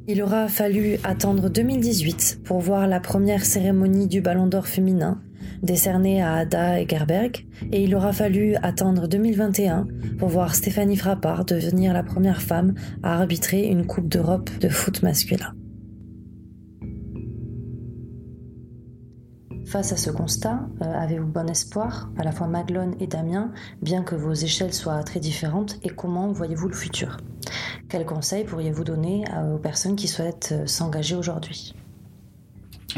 Il 0.07 0.21
aura 0.21 0.47
fallu 0.47 0.97
attendre 1.03 1.49
2018 1.49 2.41
pour 2.43 2.59
voir 2.59 2.87
la 2.87 3.01
première 3.01 3.45
cérémonie 3.45 4.07
du 4.07 4.21
Ballon 4.21 4.47
d'Or 4.47 4.67
féminin 4.67 5.21
décerné 5.63 6.21
à 6.21 6.33
Ada 6.35 6.81
Egerberg, 6.81 7.47
et 7.71 7.83
il 7.83 7.95
aura 7.95 8.13
fallu 8.13 8.55
attendre 8.61 9.07
2021 9.07 9.87
pour 10.19 10.29
voir 10.29 10.53
Stéphanie 10.53 10.97
Frappard 10.97 11.45
devenir 11.45 11.93
la 11.93 12.03
première 12.03 12.41
femme 12.41 12.75
à 13.01 13.17
arbitrer 13.17 13.65
une 13.67 13.87
Coupe 13.87 14.09
d'Europe 14.09 14.49
de 14.59 14.69
foot 14.69 15.01
masculin. 15.01 15.53
Face 19.65 19.93
à 19.93 19.97
ce 19.97 20.11
constat, 20.11 20.67
euh, 20.81 20.85
avez-vous 20.85 21.25
bon 21.25 21.49
espoir, 21.49 22.11
à 22.17 22.23
la 22.23 22.31
fois 22.31 22.47
Maglone 22.47 22.95
et 22.99 23.07
Damien, 23.07 23.51
bien 23.81 24.03
que 24.03 24.13
vos 24.13 24.33
échelles 24.33 24.73
soient 24.73 25.01
très 25.03 25.19
différentes, 25.19 25.79
et 25.81 25.89
comment 25.89 26.31
voyez-vous 26.31 26.67
le 26.67 26.75
futur? 26.75 27.17
Quels 27.89 28.05
conseils 28.05 28.43
pourriez-vous 28.43 28.83
donner 28.83 29.23
aux 29.53 29.57
personnes 29.57 29.95
qui 29.95 30.07
souhaitent 30.07 30.49
euh, 30.51 30.67
s'engager 30.67 31.15
aujourd'hui? 31.15 31.73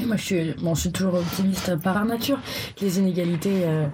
Moi, 0.04 0.18
je 0.18 0.22
suis, 0.22 0.54
je 0.58 0.80
suis 0.80 0.92
toujours 0.92 1.16
optimiste 1.16 1.76
par 1.78 2.04
nature. 2.06 2.40
Les 2.82 3.00
inégalités, 3.00 3.64
euh, 3.64 3.88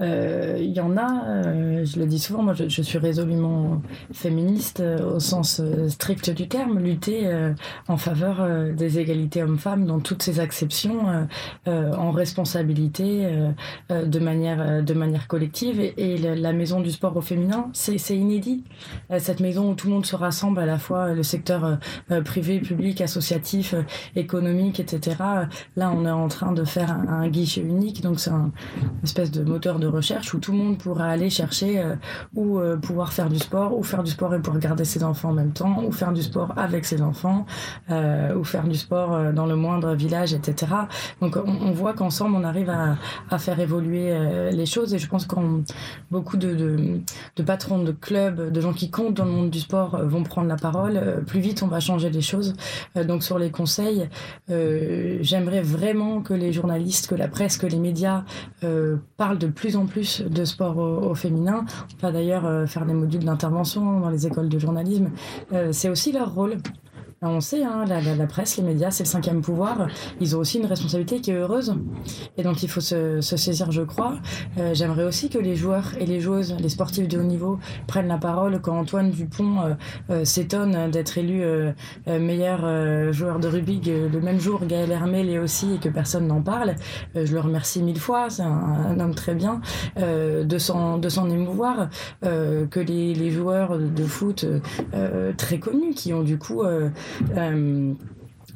euh, 0.00 0.58
il 0.60 0.72
y 0.72 0.80
en 0.80 0.96
a, 0.96 1.24
euh, 1.26 1.84
je 1.84 1.98
le 1.98 2.06
dis 2.06 2.18
souvent, 2.18 2.42
moi 2.42 2.54
je, 2.54 2.82
suis 2.82 2.98
résolument 2.98 3.82
féministe 4.12 4.80
au 4.80 5.18
sens 5.20 5.60
strict 5.88 6.30
du 6.30 6.48
terme, 6.48 6.78
lutter 6.78 7.30
en 7.88 7.96
faveur 7.96 8.46
des 8.72 8.98
égalités 8.98 9.42
hommes-femmes 9.42 9.86
dans 9.86 10.00
toutes 10.00 10.22
ces 10.22 10.40
acceptions, 10.40 11.26
en 11.66 12.10
responsabilité, 12.10 13.26
de, 13.90 14.18
manière, 14.18 14.82
de 14.82 14.94
manière 14.94 15.26
collective. 15.26 15.80
Et, 15.80 16.18
la 16.18 16.52
maison 16.52 16.80
du 16.80 16.90
sport 16.90 17.16
au 17.16 17.20
féminin, 17.20 17.70
c'est 17.72 18.16
inédit. 18.16 18.64
cette 19.18 19.40
maison 19.40 19.70
où 19.70 19.74
tout 19.74 19.88
le 19.88 19.94
monde 19.94 20.06
se 20.06 20.16
rassemble, 20.16 20.60
à 20.60 20.66
la 20.66 20.78
fois 20.78 21.12
le 21.12 21.22
secteur 21.22 21.78
privé, 22.24 22.60
public, 22.60 23.00
associatif, 23.00 23.74
économique, 24.14 24.80
etc 24.80 25.23
Là, 25.76 25.90
on 25.90 26.04
est 26.04 26.10
en 26.10 26.28
train 26.28 26.52
de 26.52 26.64
faire 26.64 26.90
un, 26.92 27.28
guichet 27.28 27.62
unique, 27.62 28.02
donc 28.02 28.20
c'est 28.20 28.30
un 28.30 28.52
espèce 29.02 29.30
de 29.30 29.42
moteur 29.42 29.78
de 29.78 29.86
recherche 29.86 30.34
où 30.34 30.38
tout 30.38 30.52
le 30.52 30.58
monde 30.58 30.78
pourra 30.78 31.06
aller 31.06 31.30
chercher 31.30 31.80
euh, 31.80 31.96
ou 32.34 32.58
euh, 32.58 32.76
pouvoir 32.76 33.12
faire 33.12 33.28
du 33.28 33.38
sport, 33.38 33.76
ou 33.76 33.82
faire 33.82 34.02
du 34.02 34.10
sport 34.10 34.34
et 34.34 34.38
pouvoir 34.38 34.60
garder 34.60 34.84
ses 34.84 35.02
enfants 35.02 35.30
en 35.30 35.34
même 35.34 35.52
temps, 35.52 35.82
ou 35.82 35.92
faire 35.92 36.12
du 36.12 36.22
sport 36.22 36.52
avec 36.56 36.84
ses 36.84 37.02
enfants, 37.02 37.46
euh, 37.90 38.34
ou 38.34 38.44
faire 38.44 38.64
du 38.64 38.76
sport 38.76 39.32
dans 39.32 39.46
le 39.46 39.56
moindre 39.56 39.94
village, 39.94 40.32
etc. 40.32 40.72
Donc 41.20 41.36
on, 41.36 41.72
voit 41.72 41.94
qu'ensemble 41.94 42.36
on 42.36 42.44
arrive 42.44 42.70
à, 42.70 43.38
faire 43.38 43.58
évoluer 43.58 44.16
les 44.52 44.66
choses 44.66 44.94
et 44.94 44.98
je 44.98 45.08
pense 45.08 45.26
que 45.26 45.34
beaucoup 46.10 46.36
de, 46.36 47.00
patrons 47.44 47.82
de 47.82 47.92
clubs, 47.92 48.52
de 48.52 48.60
gens 48.60 48.72
qui 48.72 48.90
comptent 48.90 49.14
dans 49.14 49.24
le 49.24 49.32
monde 49.32 49.50
du 49.50 49.60
sport 49.60 49.98
vont 50.04 50.22
prendre 50.22 50.48
la 50.48 50.56
parole. 50.56 51.24
Plus 51.26 51.40
vite 51.40 51.62
on 51.62 51.66
va 51.66 51.80
changer 51.80 52.10
les 52.10 52.20
choses. 52.20 52.54
donc 52.94 53.24
sur 53.24 53.38
les 53.38 53.50
conseils, 53.50 54.08
j'aimerais 55.20 55.62
vraiment 55.62 56.20
que 56.20 56.34
les 56.34 56.52
journalistes, 56.52 57.06
que 57.06 57.14
la 57.14 57.28
presse, 57.28 57.56
que 57.56 57.66
les 57.66 57.78
médias 57.78 58.24
euh, 58.62 58.96
parlent 59.16 59.38
de 59.38 59.46
plus 59.46 59.76
en 59.76 59.86
plus 59.86 60.22
de 60.22 60.44
sport 60.44 60.78
au, 60.78 61.14
féminin. 61.14 61.64
On 61.98 62.06
va 62.06 62.12
d'ailleurs 62.12 62.46
euh, 62.46 62.66
faire 62.66 62.86
des 62.86 62.94
modules 62.94 63.24
d'intervention 63.24 64.00
dans 64.00 64.10
les 64.10 64.26
écoles 64.26 64.48
de 64.48 64.58
journalisme. 64.58 65.10
Euh, 65.52 65.70
c'est 65.72 65.88
aussi 65.88 66.12
leur 66.12 66.34
rôle. 66.34 66.56
On 67.26 67.40
sait, 67.40 67.64
hein, 67.64 67.84
la, 67.86 68.26
presse, 68.26 68.58
les 68.58 68.62
médias, 68.62 68.90
c'est 68.90 69.04
le 69.04 69.08
cinquième 69.08 69.40
pouvoir. 69.40 69.88
Ils 70.20 70.36
ont 70.36 70.40
aussi 70.40 70.58
une 70.58 70.66
responsabilité 70.66 71.22
qui 71.22 71.30
est 71.30 71.34
heureuse. 71.34 71.74
Et 72.36 72.42
donc, 72.42 72.62
il 72.62 72.68
faut 72.68 72.82
se, 72.82 73.20
saisir, 73.22 73.72
je 73.72 73.80
crois. 73.80 74.16
Euh, 74.58 74.74
j'aimerais 74.74 75.04
aussi 75.04 75.30
que 75.30 75.38
les 75.38 75.56
joueurs 75.56 75.92
et 75.98 76.04
les 76.04 76.20
joueuses, 76.20 76.54
les 76.60 76.68
sportifs 76.68 77.08
de 77.08 77.18
haut 77.18 77.22
niveau, 77.22 77.58
prennent 77.86 78.08
la 78.08 78.18
parole 78.18 78.60
quand 78.60 78.78
Antoine 78.78 79.10
Dupont 79.10 79.60
euh, 79.60 79.74
euh, 80.10 80.24
s'étonne 80.24 80.90
d'être 80.90 81.16
élu 81.16 81.42
meilleur 82.06 83.12
joueur 83.12 83.38
de 83.38 83.48
rugby 83.48 83.80
le 83.84 84.20
même 84.20 84.38
jour, 84.38 84.60
Gaël 84.66 84.90
Hermel 84.90 85.38
aussi, 85.38 85.74
et 85.74 85.78
que 85.78 85.88
personne 85.88 86.26
n'en 86.26 86.42
parle. 86.42 86.74
je 87.14 87.32
le 87.32 87.40
remercie 87.40 87.82
mille 87.82 87.98
fois. 87.98 88.28
C'est 88.28 88.42
un, 88.42 88.98
homme 89.00 89.14
très 89.14 89.34
bien 89.34 89.60
de 89.96 90.58
s'en 90.58 91.30
émouvoir. 91.30 91.88
que 92.22 92.80
les, 92.80 93.14
les, 93.14 93.30
joueurs 93.30 93.78
de 93.78 94.04
foot 94.04 94.46
très 95.36 95.58
connus, 95.58 95.94
qui 95.94 96.12
ont 96.12 96.22
du 96.22 96.38
coup 96.38 96.62
un 97.36 97.94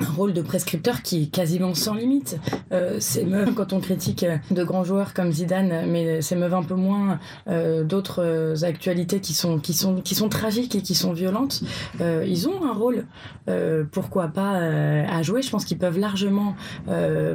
rôle 0.07 0.33
de 0.33 0.43
prescripteur 0.43 1.03
qui 1.03 1.25
est 1.25 1.27
quasiment 1.27 1.75
sans 1.75 1.95
limite. 1.95 2.39
Euh, 2.73 2.97
c'est 3.01 3.27
quand 3.57 3.73
on 3.73 3.81
critique 3.81 4.25
de 4.51 4.65
grands 4.65 4.85
joueurs 4.85 5.15
comme 5.15 5.33
Zidane, 5.33 5.87
mais 5.89 6.23
c'est 6.23 6.37
meuf 6.37 6.53
un 6.53 6.63
peu 6.63 6.75
moins 6.75 7.19
euh, 7.49 7.85
d'autres 7.85 8.65
actualités 8.65 9.21
qui 9.21 9.35
sont 9.35 9.59
qui 9.59 9.73
sont 9.73 10.01
qui 10.01 10.15
sont 10.15 10.29
tragiques 10.29 10.75
et 10.77 10.83
qui 10.83 10.95
sont 10.95 11.13
violentes. 11.13 11.63
ils 12.01 12.49
ont 12.49 12.65
un 12.65 12.73
rôle, 12.73 13.07
pourquoi 13.93 14.29
pas 14.29 14.53
à 14.53 15.23
jouer. 15.23 15.43
Je 15.43 15.51
pense 15.51 15.65
qu'ils 15.65 15.79
peuvent 15.79 15.99
largement 15.99 16.55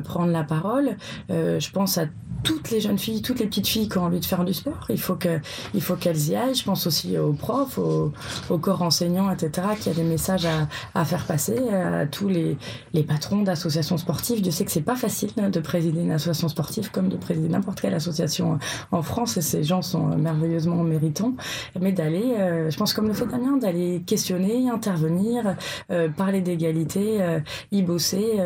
prendre 0.04 0.32
la 0.32 0.44
parole. 0.44 0.98
je 1.30 1.72
pense 1.72 1.98
à 1.98 2.06
toutes 2.44 2.72
les 2.72 2.82
jeunes 2.82 3.00
filles, 3.00 3.22
toutes 3.22 3.40
les 3.40 3.48
petites 3.48 3.68
filles 3.68 3.90
qui 3.90 3.98
ont 3.98 4.04
envie 4.04 4.20
de 4.20 4.26
faire 4.26 4.44
du 4.46 4.54
sport. 4.54 4.86
Il 4.90 5.00
faut 5.00 5.16
que, 5.16 5.40
faut 5.80 5.96
qu'elles 5.96 6.30
y 6.30 6.36
aillent. 6.36 6.56
Je 6.56 6.64
pense 6.64 6.88
aussi 6.88 7.18
aux 7.18 7.34
profs, 7.34 7.78
aux, 7.78 8.58
corps 8.58 8.82
enseignants, 8.82 9.32
etc., 9.32 9.68
qui 9.80 9.90
a 9.90 9.94
des 9.94 10.04
messages 10.04 10.46
à, 10.46 10.68
à 10.94 11.06
faire 11.06 11.26
passer 11.26 11.58
à 11.70 12.06
tous 12.06 12.28
les, 12.28 12.58
les 12.94 13.04
patrons 13.04 13.42
d'associations 13.42 13.98
sportives. 13.98 14.42
Dieu 14.42 14.52
sait 14.52 14.66
que 14.66 14.72
c'est 14.72 14.82
pas 14.82 14.96
facile 14.96 15.32
de 15.36 15.60
présider 15.60 16.02
une 16.02 16.12
association 16.12 16.48
sportive 16.48 16.92
comme 16.92 17.10
de 17.10 17.18
présider 17.18 17.50
n'importe 17.50 17.82
quelle 17.82 17.94
association 17.94 18.60
en 18.92 19.02
France. 19.02 19.40
Ces 19.40 19.64
gens 19.64 19.82
sont 19.82 20.08
merveilleusement 20.18 20.84
méritants. 20.84 21.34
Mais 21.80 21.92
d'aller, 21.92 22.36
euh, 22.38 22.70
je 22.70 22.78
pense 22.78 22.94
comme 22.94 23.08
le 23.08 23.14
fait 23.14 23.26
Damien, 23.26 23.58
d'aller 23.58 24.04
questionner, 24.06 24.70
intervenir, 24.70 25.56
euh, 25.92 26.10
parler 26.10 26.42
d'égalité, 26.42 27.22
euh, 27.22 27.40
y 27.72 27.82
bosser 27.82 28.40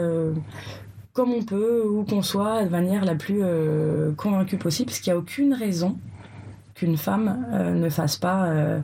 comme 1.18 1.34
on 1.34 1.42
peut, 1.42 1.84
où 1.84 2.04
qu'on 2.04 2.22
soit, 2.22 2.64
de 2.64 2.70
manière 2.70 3.04
la 3.04 3.16
plus 3.16 3.40
euh, 3.42 4.12
convaincue 4.14 4.58
possible, 4.58 4.92
parce 4.92 5.00
qu'il 5.00 5.12
n'y 5.12 5.18
a 5.18 5.20
aucune 5.20 5.52
raison 5.52 5.98
qu'une 6.76 6.96
femme 6.96 7.44
euh, 7.54 7.74
ne 7.74 7.90
fasse 7.90 8.18
pas 8.18 8.46
euh, 8.46 8.80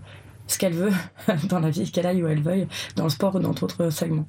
ce 0.47 0.57
qu'elle 0.57 0.73
veut 0.73 0.91
dans 1.49 1.59
la 1.59 1.69
vie, 1.69 1.91
qu'elle 1.91 2.07
aille 2.07 2.23
où 2.23 2.27
elle 2.27 2.41
veuille, 2.41 2.67
dans 2.95 3.03
le 3.03 3.11
sport 3.11 3.35
ou 3.35 3.39
dans 3.39 3.51
d'autres 3.51 3.91
segments. 3.91 4.25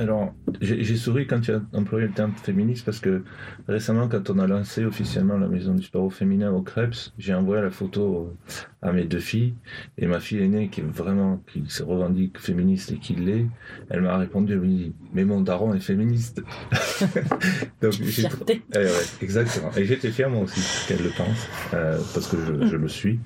Alors, 0.00 0.32
j'ai 0.62 0.96
souri 0.96 1.26
quand 1.26 1.40
tu 1.40 1.52
as 1.52 1.60
employé 1.74 2.06
le 2.06 2.12
terme 2.12 2.32
féministe 2.32 2.86
parce 2.86 3.00
que 3.00 3.22
récemment, 3.68 4.08
quand 4.08 4.30
on 4.30 4.38
a 4.38 4.46
lancé 4.46 4.86
officiellement 4.86 5.36
la 5.36 5.46
maison 5.46 5.74
du 5.74 5.82
sport 5.82 6.04
au 6.04 6.10
féminin 6.10 6.50
au 6.50 6.62
Krebs, 6.62 7.12
j'ai 7.18 7.34
envoyé 7.34 7.62
la 7.62 7.70
photo 7.70 8.34
à 8.80 8.92
mes 8.92 9.04
deux 9.04 9.20
filles 9.20 9.54
et 9.98 10.06
ma 10.06 10.18
fille 10.18 10.42
aînée 10.42 10.68
qui 10.68 10.80
est 10.80 10.84
vraiment, 10.84 11.42
qui 11.52 11.64
se 11.68 11.82
revendique 11.82 12.38
féministe 12.38 12.92
et 12.92 12.96
qui 12.96 13.14
l'est, 13.14 13.46
elle 13.90 14.00
m'a 14.00 14.16
répondu, 14.16 14.56
oui, 14.56 14.94
mais 15.12 15.26
mon 15.26 15.42
daron 15.42 15.74
est 15.74 15.80
féministe. 15.80 16.42
Donc, 17.82 17.92
j'ai 17.92 18.26
eh 18.48 19.22
exactement. 19.22 19.70
Et 19.76 19.84
j'étais 19.84 20.10
fier 20.10 20.30
moi 20.30 20.44
aussi 20.44 20.62
qu'elle 20.88 21.02
le 21.02 21.10
pense 21.10 21.46
euh, 21.74 21.98
parce 22.14 22.26
que 22.26 22.38
je, 22.66 22.76
le 22.76 22.88
suis. 22.88 23.20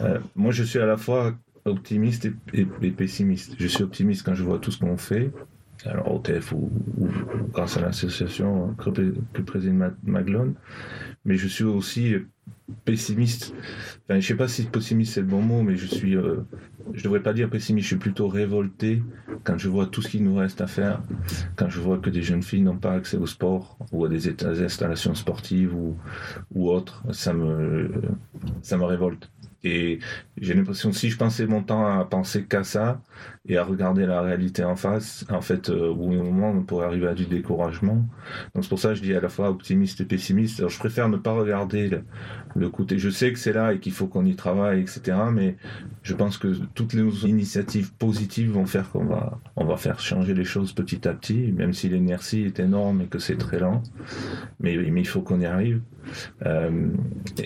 Euh, 0.00 0.18
moi, 0.34 0.50
je 0.50 0.64
suis 0.64 0.80
à 0.80 0.86
la 0.86 0.96
fois 0.96 1.36
optimiste 1.64 2.28
et, 2.52 2.90
pessimiste. 2.90 3.54
Je 3.58 3.68
suis 3.68 3.84
optimiste 3.84 4.24
quand 4.24 4.34
je 4.34 4.42
vois 4.42 4.58
tout 4.58 4.72
ce 4.72 4.78
qu'on 4.78 4.96
fait, 4.96 5.30
alors 5.86 6.14
au 6.14 6.18
TF 6.18 6.52
ou, 6.52 6.70
grâce 7.52 7.76
à 7.76 7.80
l'association 7.80 8.74
que, 8.74 8.90
que 9.32 9.42
préside 9.42 9.74
Maglone, 10.02 10.54
mais 11.24 11.36
je 11.36 11.48
suis 11.48 11.64
aussi 11.64 12.16
pessimiste. 12.84 13.54
Enfin, 14.04 14.20
je 14.20 14.26
sais 14.26 14.34
pas 14.34 14.48
si 14.48 14.64
pessimiste 14.64 15.14
c'est 15.14 15.20
le 15.20 15.26
bon 15.26 15.42
mot, 15.42 15.62
mais 15.62 15.76
je 15.76 15.86
suis, 15.86 16.16
euh, 16.16 16.36
je 16.92 17.02
devrais 17.02 17.22
pas 17.22 17.32
dire 17.32 17.48
pessimiste, 17.48 17.84
je 17.84 17.94
suis 17.94 17.96
plutôt 17.96 18.28
révolté 18.28 19.02
quand 19.44 19.58
je 19.58 19.68
vois 19.68 19.86
tout 19.86 20.02
ce 20.02 20.08
qu'il 20.08 20.24
nous 20.24 20.36
reste 20.36 20.60
à 20.60 20.66
faire, 20.66 21.02
quand 21.56 21.68
je 21.68 21.80
vois 21.80 21.98
que 21.98 22.10
des 22.10 22.22
jeunes 22.22 22.42
filles 22.42 22.62
n'ont 22.62 22.76
pas 22.76 22.92
accès 22.92 23.16
au 23.16 23.26
sport 23.26 23.78
ou 23.92 24.04
à 24.04 24.08
des, 24.08 24.28
installations 24.62 25.14
sportives 25.14 25.74
ou, 25.74 25.96
ou 26.54 26.70
autres, 26.70 27.02
ça 27.12 27.32
me, 27.32 27.90
ça 28.62 28.76
me 28.76 28.84
révolte. 28.84 29.30
Et 29.62 29.98
j'ai 30.38 30.54
l'impression, 30.54 30.92
si 30.92 31.10
je 31.10 31.18
passais 31.18 31.46
mon 31.46 31.62
temps 31.62 31.86
à 31.86 32.04
penser 32.04 32.44
qu'à 32.44 32.64
ça 32.64 33.02
et 33.46 33.58
à 33.58 33.64
regarder 33.64 34.06
la 34.06 34.22
réalité 34.22 34.64
en 34.64 34.76
face, 34.76 35.26
en 35.28 35.42
fait, 35.42 35.68
euh, 35.68 35.88
au 35.88 35.94
bout 35.94 36.14
d'un 36.14 36.22
moment, 36.22 36.50
on 36.50 36.62
pourrait 36.62 36.86
arriver 36.86 37.08
à 37.08 37.14
du 37.14 37.26
découragement. 37.26 38.06
Donc 38.54 38.64
c'est 38.64 38.68
pour 38.68 38.78
ça 38.78 38.90
que 38.90 38.94
je 38.94 39.02
dis 39.02 39.14
à 39.14 39.20
la 39.20 39.28
fois 39.28 39.50
optimiste 39.50 40.00
et 40.00 40.04
pessimiste. 40.06 40.60
Alors 40.60 40.70
je 40.70 40.78
préfère 40.78 41.10
ne 41.10 41.18
pas 41.18 41.32
regarder 41.32 41.90
le, 42.54 42.68
côté. 42.70 42.98
Je 42.98 43.10
sais 43.10 43.32
que 43.32 43.38
c'est 43.38 43.52
là 43.52 43.74
et 43.74 43.80
qu'il 43.80 43.92
faut 43.92 44.06
qu'on 44.06 44.24
y 44.24 44.34
travaille, 44.34 44.80
etc. 44.80 45.18
Mais 45.30 45.56
je 46.02 46.14
pense 46.14 46.38
que 46.38 46.48
toutes 46.74 46.94
les 46.94 47.02
initiatives 47.28 47.92
positives 47.94 48.52
vont 48.52 48.66
faire 48.66 48.90
qu'on 48.90 49.04
va, 49.04 49.40
on 49.56 49.66
va 49.66 49.76
faire 49.76 50.00
changer 50.00 50.32
les 50.32 50.44
choses 50.44 50.72
petit 50.72 51.06
à 51.06 51.12
petit, 51.12 51.52
même 51.52 51.74
si 51.74 51.90
l'inertie 51.90 52.44
est 52.44 52.60
énorme 52.60 53.02
et 53.02 53.06
que 53.06 53.18
c'est 53.18 53.36
très 53.36 53.58
lent. 53.58 53.82
Mais, 54.58 54.76
mais 54.76 55.00
il 55.00 55.08
faut 55.08 55.20
qu'on 55.20 55.40
y 55.40 55.46
arrive. 55.46 55.82
Euh, 56.46 56.88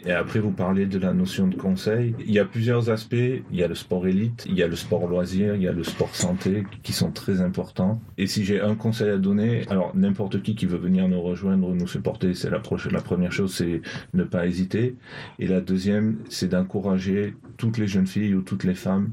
et 0.05 0.13
après, 0.13 0.41
vous 0.41 0.51
parlez 0.51 0.87
de 0.87 0.99
la 0.99 1.13
notion 1.13 1.49
de 1.49 1.57
conseil. 1.57 2.04
Il 2.19 2.33
y 2.33 2.39
a 2.39 2.45
plusieurs 2.45 2.91
aspects. 2.91 3.15
Il 3.15 3.57
y 3.59 3.63
a 3.63 3.69
le 3.69 3.75
sport 3.75 4.07
élite, 4.07 4.45
il 4.49 4.55
y 4.55 4.63
a 4.63 4.69
le 4.69 4.77
sport 4.77 5.07
loisir, 5.07 5.55
il 5.55 5.63
y 5.63 5.69
a 5.69 5.73
le 5.73 5.85
sport 5.85 6.15
santé 6.15 6.65
qui 6.83 6.93
sont 6.93 7.11
très 7.11 7.41
importants. 7.41 8.01
Et 8.19 8.27
si 8.27 8.45
j'ai 8.45 8.61
un 8.61 8.75
conseil 8.75 9.11
à 9.11 9.19
donner, 9.19 9.67
alors 9.69 9.95
n'importe 9.95 10.43
qui 10.43 10.55
qui 10.55 10.67
veut 10.67 10.79
venir 10.79 11.09
nous 11.09 11.21
rejoindre, 11.21 11.75
nous 11.75 11.89
supporter, 11.89 12.35
c'est 12.35 12.51
la, 12.51 12.61
la 12.91 13.01
première 13.01 13.33
chose, 13.33 13.55
c'est 13.55 13.83
ne 14.13 14.25
pas 14.25 14.47
hésiter. 14.47 14.97
Et 15.39 15.47
la 15.47 15.61
deuxième, 15.61 16.19
c'est 16.29 16.49
d'encourager 16.49 17.35
toutes 17.57 17.79
les 17.79 17.87
jeunes 17.87 18.07
filles 18.07 18.35
ou 18.35 18.43
toutes 18.43 18.65
les 18.65 18.75
femmes 18.75 19.11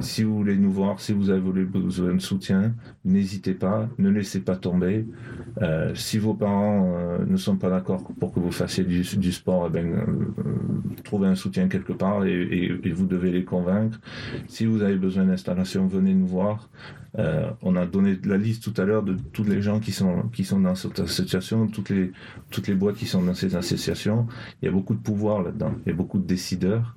si 0.00 0.22
vous 0.22 0.36
voulez 0.36 0.56
nous 0.56 0.70
voir, 0.70 1.00
si 1.00 1.12
vous 1.12 1.30
avez 1.30 1.40
besoin 1.40 2.14
de 2.14 2.20
soutien, 2.20 2.74
n'hésitez 3.04 3.54
pas, 3.54 3.88
ne 3.98 4.08
laissez 4.08 4.40
pas 4.40 4.56
tomber. 4.56 5.06
Euh, 5.62 5.94
si 5.94 6.18
vos 6.18 6.34
parents 6.34 6.94
euh, 6.96 7.18
ne 7.26 7.36
sont 7.36 7.56
pas 7.56 7.70
d'accord 7.70 8.04
pour 8.20 8.32
que 8.32 8.40
vous 8.40 8.52
fassiez 8.52 8.84
du, 8.84 9.32
sport, 9.32 9.66
eh 9.68 9.70
ben, 9.70 9.86
euh, 9.86 10.04
trouvez 11.02 11.28
un 11.28 11.34
soutien 11.34 11.68
quelque 11.68 11.92
part 11.92 12.24
et, 12.24 12.92
vous 12.92 13.06
devez 13.06 13.30
les 13.30 13.44
convaincre. 13.44 14.00
Si 14.46 14.66
vous 14.66 14.82
avez 14.82 14.96
besoin 14.96 15.24
d'installation, 15.24 15.86
venez 15.86 16.14
nous 16.14 16.26
voir. 16.26 16.68
on 17.62 17.76
a 17.76 17.86
donné 17.86 18.18
la 18.24 18.36
liste 18.36 18.62
tout 18.62 18.80
à 18.80 18.84
l'heure 18.84 19.02
de 19.02 19.16
tous 19.32 19.44
les 19.44 19.62
gens 19.62 19.80
qui 19.80 19.92
sont, 19.92 20.28
qui 20.32 20.44
sont 20.44 20.60
dans 20.60 20.74
cette 20.74 21.00
association, 21.00 21.66
toutes 21.66 21.90
les, 21.90 22.12
toutes 22.50 22.68
les 22.68 22.74
boîtes 22.74 22.96
qui 22.96 23.06
sont 23.06 23.22
dans 23.22 23.34
ces 23.34 23.56
associations. 23.56 24.26
Il 24.60 24.66
y 24.66 24.68
a 24.68 24.72
beaucoup 24.72 24.94
de 24.94 25.00
pouvoir 25.00 25.42
là-dedans, 25.42 25.74
il 25.84 25.90
y 25.90 25.92
a 25.92 25.96
beaucoup 25.96 26.18
de 26.18 26.26
décideurs. 26.26 26.96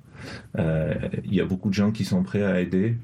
Euh, 0.58 0.94
il 1.24 1.34
y 1.34 1.40
a 1.40 1.44
beaucoup 1.44 1.68
de 1.68 1.74
gens 1.74 1.90
qui 1.90 2.04
sont 2.04 2.22
prêts 2.22 2.42
à 2.44 2.60
aider. 2.60 2.96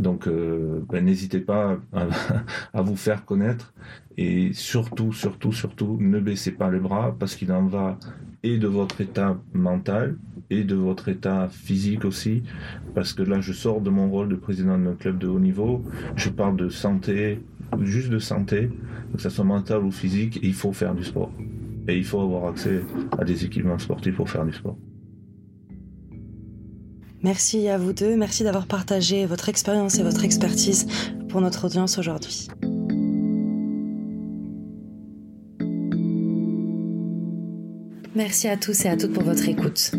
Donc, 0.00 0.26
euh, 0.26 0.80
ben, 0.88 1.04
n'hésitez 1.04 1.40
pas 1.40 1.78
à, 2.72 2.82
vous 2.82 2.96
faire 2.96 3.24
connaître 3.24 3.72
et 4.16 4.52
surtout, 4.52 5.12
surtout, 5.12 5.52
surtout, 5.52 5.98
ne 6.00 6.18
baissez 6.18 6.52
pas 6.52 6.70
les 6.70 6.80
bras 6.80 7.14
parce 7.18 7.36
qu'il 7.36 7.52
en 7.52 7.66
va 7.66 7.98
et 8.42 8.58
de 8.58 8.66
votre 8.66 9.00
état 9.00 9.38
mental 9.52 10.16
et 10.50 10.64
de 10.64 10.74
votre 10.74 11.08
état 11.08 11.48
physique 11.48 12.04
aussi. 12.04 12.42
Parce 12.94 13.12
que 13.12 13.22
là, 13.22 13.40
je 13.40 13.52
sors 13.52 13.80
de 13.80 13.90
mon 13.90 14.08
rôle 14.08 14.28
de 14.28 14.36
président 14.36 14.78
d'un 14.78 14.94
club 14.94 15.18
de 15.18 15.26
haut 15.26 15.40
niveau. 15.40 15.84
Je 16.14 16.30
parle 16.30 16.56
de 16.56 16.68
santé, 16.68 17.40
juste 17.82 18.10
de 18.10 18.18
santé, 18.18 18.70
que 19.14 19.20
ce 19.20 19.28
soit 19.28 19.44
mental 19.44 19.84
ou 19.84 19.90
physique. 19.90 20.38
Il 20.42 20.54
faut 20.54 20.72
faire 20.72 20.94
du 20.94 21.04
sport. 21.04 21.32
Et 21.88 21.96
il 21.96 22.04
faut 22.04 22.20
avoir 22.20 22.46
accès 22.46 22.82
à 23.18 23.24
des 23.24 23.44
équipements 23.44 23.78
sportifs 23.78 24.16
pour 24.16 24.28
faire 24.28 24.44
du 24.44 24.52
sport. 24.52 24.76
Merci 27.26 27.68
à 27.68 27.76
vous 27.76 27.92
deux, 27.92 28.14
merci 28.14 28.44
d'avoir 28.44 28.68
partagé 28.68 29.26
votre 29.26 29.48
expérience 29.48 29.98
et 29.98 30.04
votre 30.04 30.22
expertise 30.22 30.86
pour 31.28 31.40
notre 31.40 31.66
audience 31.66 31.98
aujourd'hui. 31.98 32.46
Merci 38.16 38.48
à 38.48 38.56
tous 38.56 38.86
et 38.86 38.88
à 38.88 38.96
toutes 38.96 39.12
pour 39.12 39.24
votre 39.24 39.46
écoute. 39.46 39.92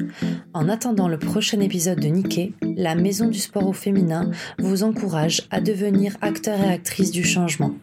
En 0.52 0.70
attendant 0.70 1.08
le 1.08 1.20
prochain 1.20 1.60
épisode 1.60 2.00
de 2.00 2.08
Nikkei, 2.08 2.54
la 2.76 2.96
Maison 2.96 3.28
du 3.28 3.38
Sport 3.38 3.68
au 3.68 3.74
Féminin 3.74 4.32
vous 4.58 4.82
encourage 4.82 5.44
à 5.52 5.62
devenir 5.62 6.18
acteur 6.22 6.60
et 6.60 6.74
actrice 6.74 7.12
du 7.12 7.24
changement. 7.24 7.76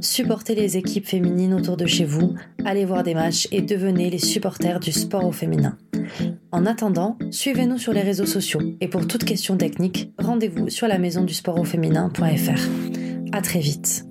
Supportez 0.00 0.54
les 0.54 0.76
équipes 0.76 1.08
féminines 1.08 1.52
autour 1.52 1.76
de 1.76 1.86
chez 1.86 2.04
vous, 2.04 2.36
allez 2.64 2.84
voir 2.84 3.02
des 3.02 3.14
matchs 3.14 3.48
et 3.50 3.60
devenez 3.60 4.08
les 4.08 4.18
supporters 4.18 4.78
du 4.78 4.92
sport 4.92 5.26
au 5.26 5.32
féminin. 5.32 5.76
En 6.52 6.64
attendant, 6.64 7.18
suivez-nous 7.32 7.78
sur 7.78 7.92
les 7.92 8.02
réseaux 8.02 8.26
sociaux 8.26 8.62
et 8.80 8.86
pour 8.86 9.08
toute 9.08 9.24
question 9.24 9.56
technique, 9.56 10.12
rendez-vous 10.16 10.68
sur 10.68 10.86
la 10.86 10.98
maison 10.98 11.24
du 11.24 11.34
sport 11.34 11.58
au 11.58 11.64
féminin.fr. 11.64 12.68
À 13.32 13.42
très 13.42 13.58
vite. 13.58 14.04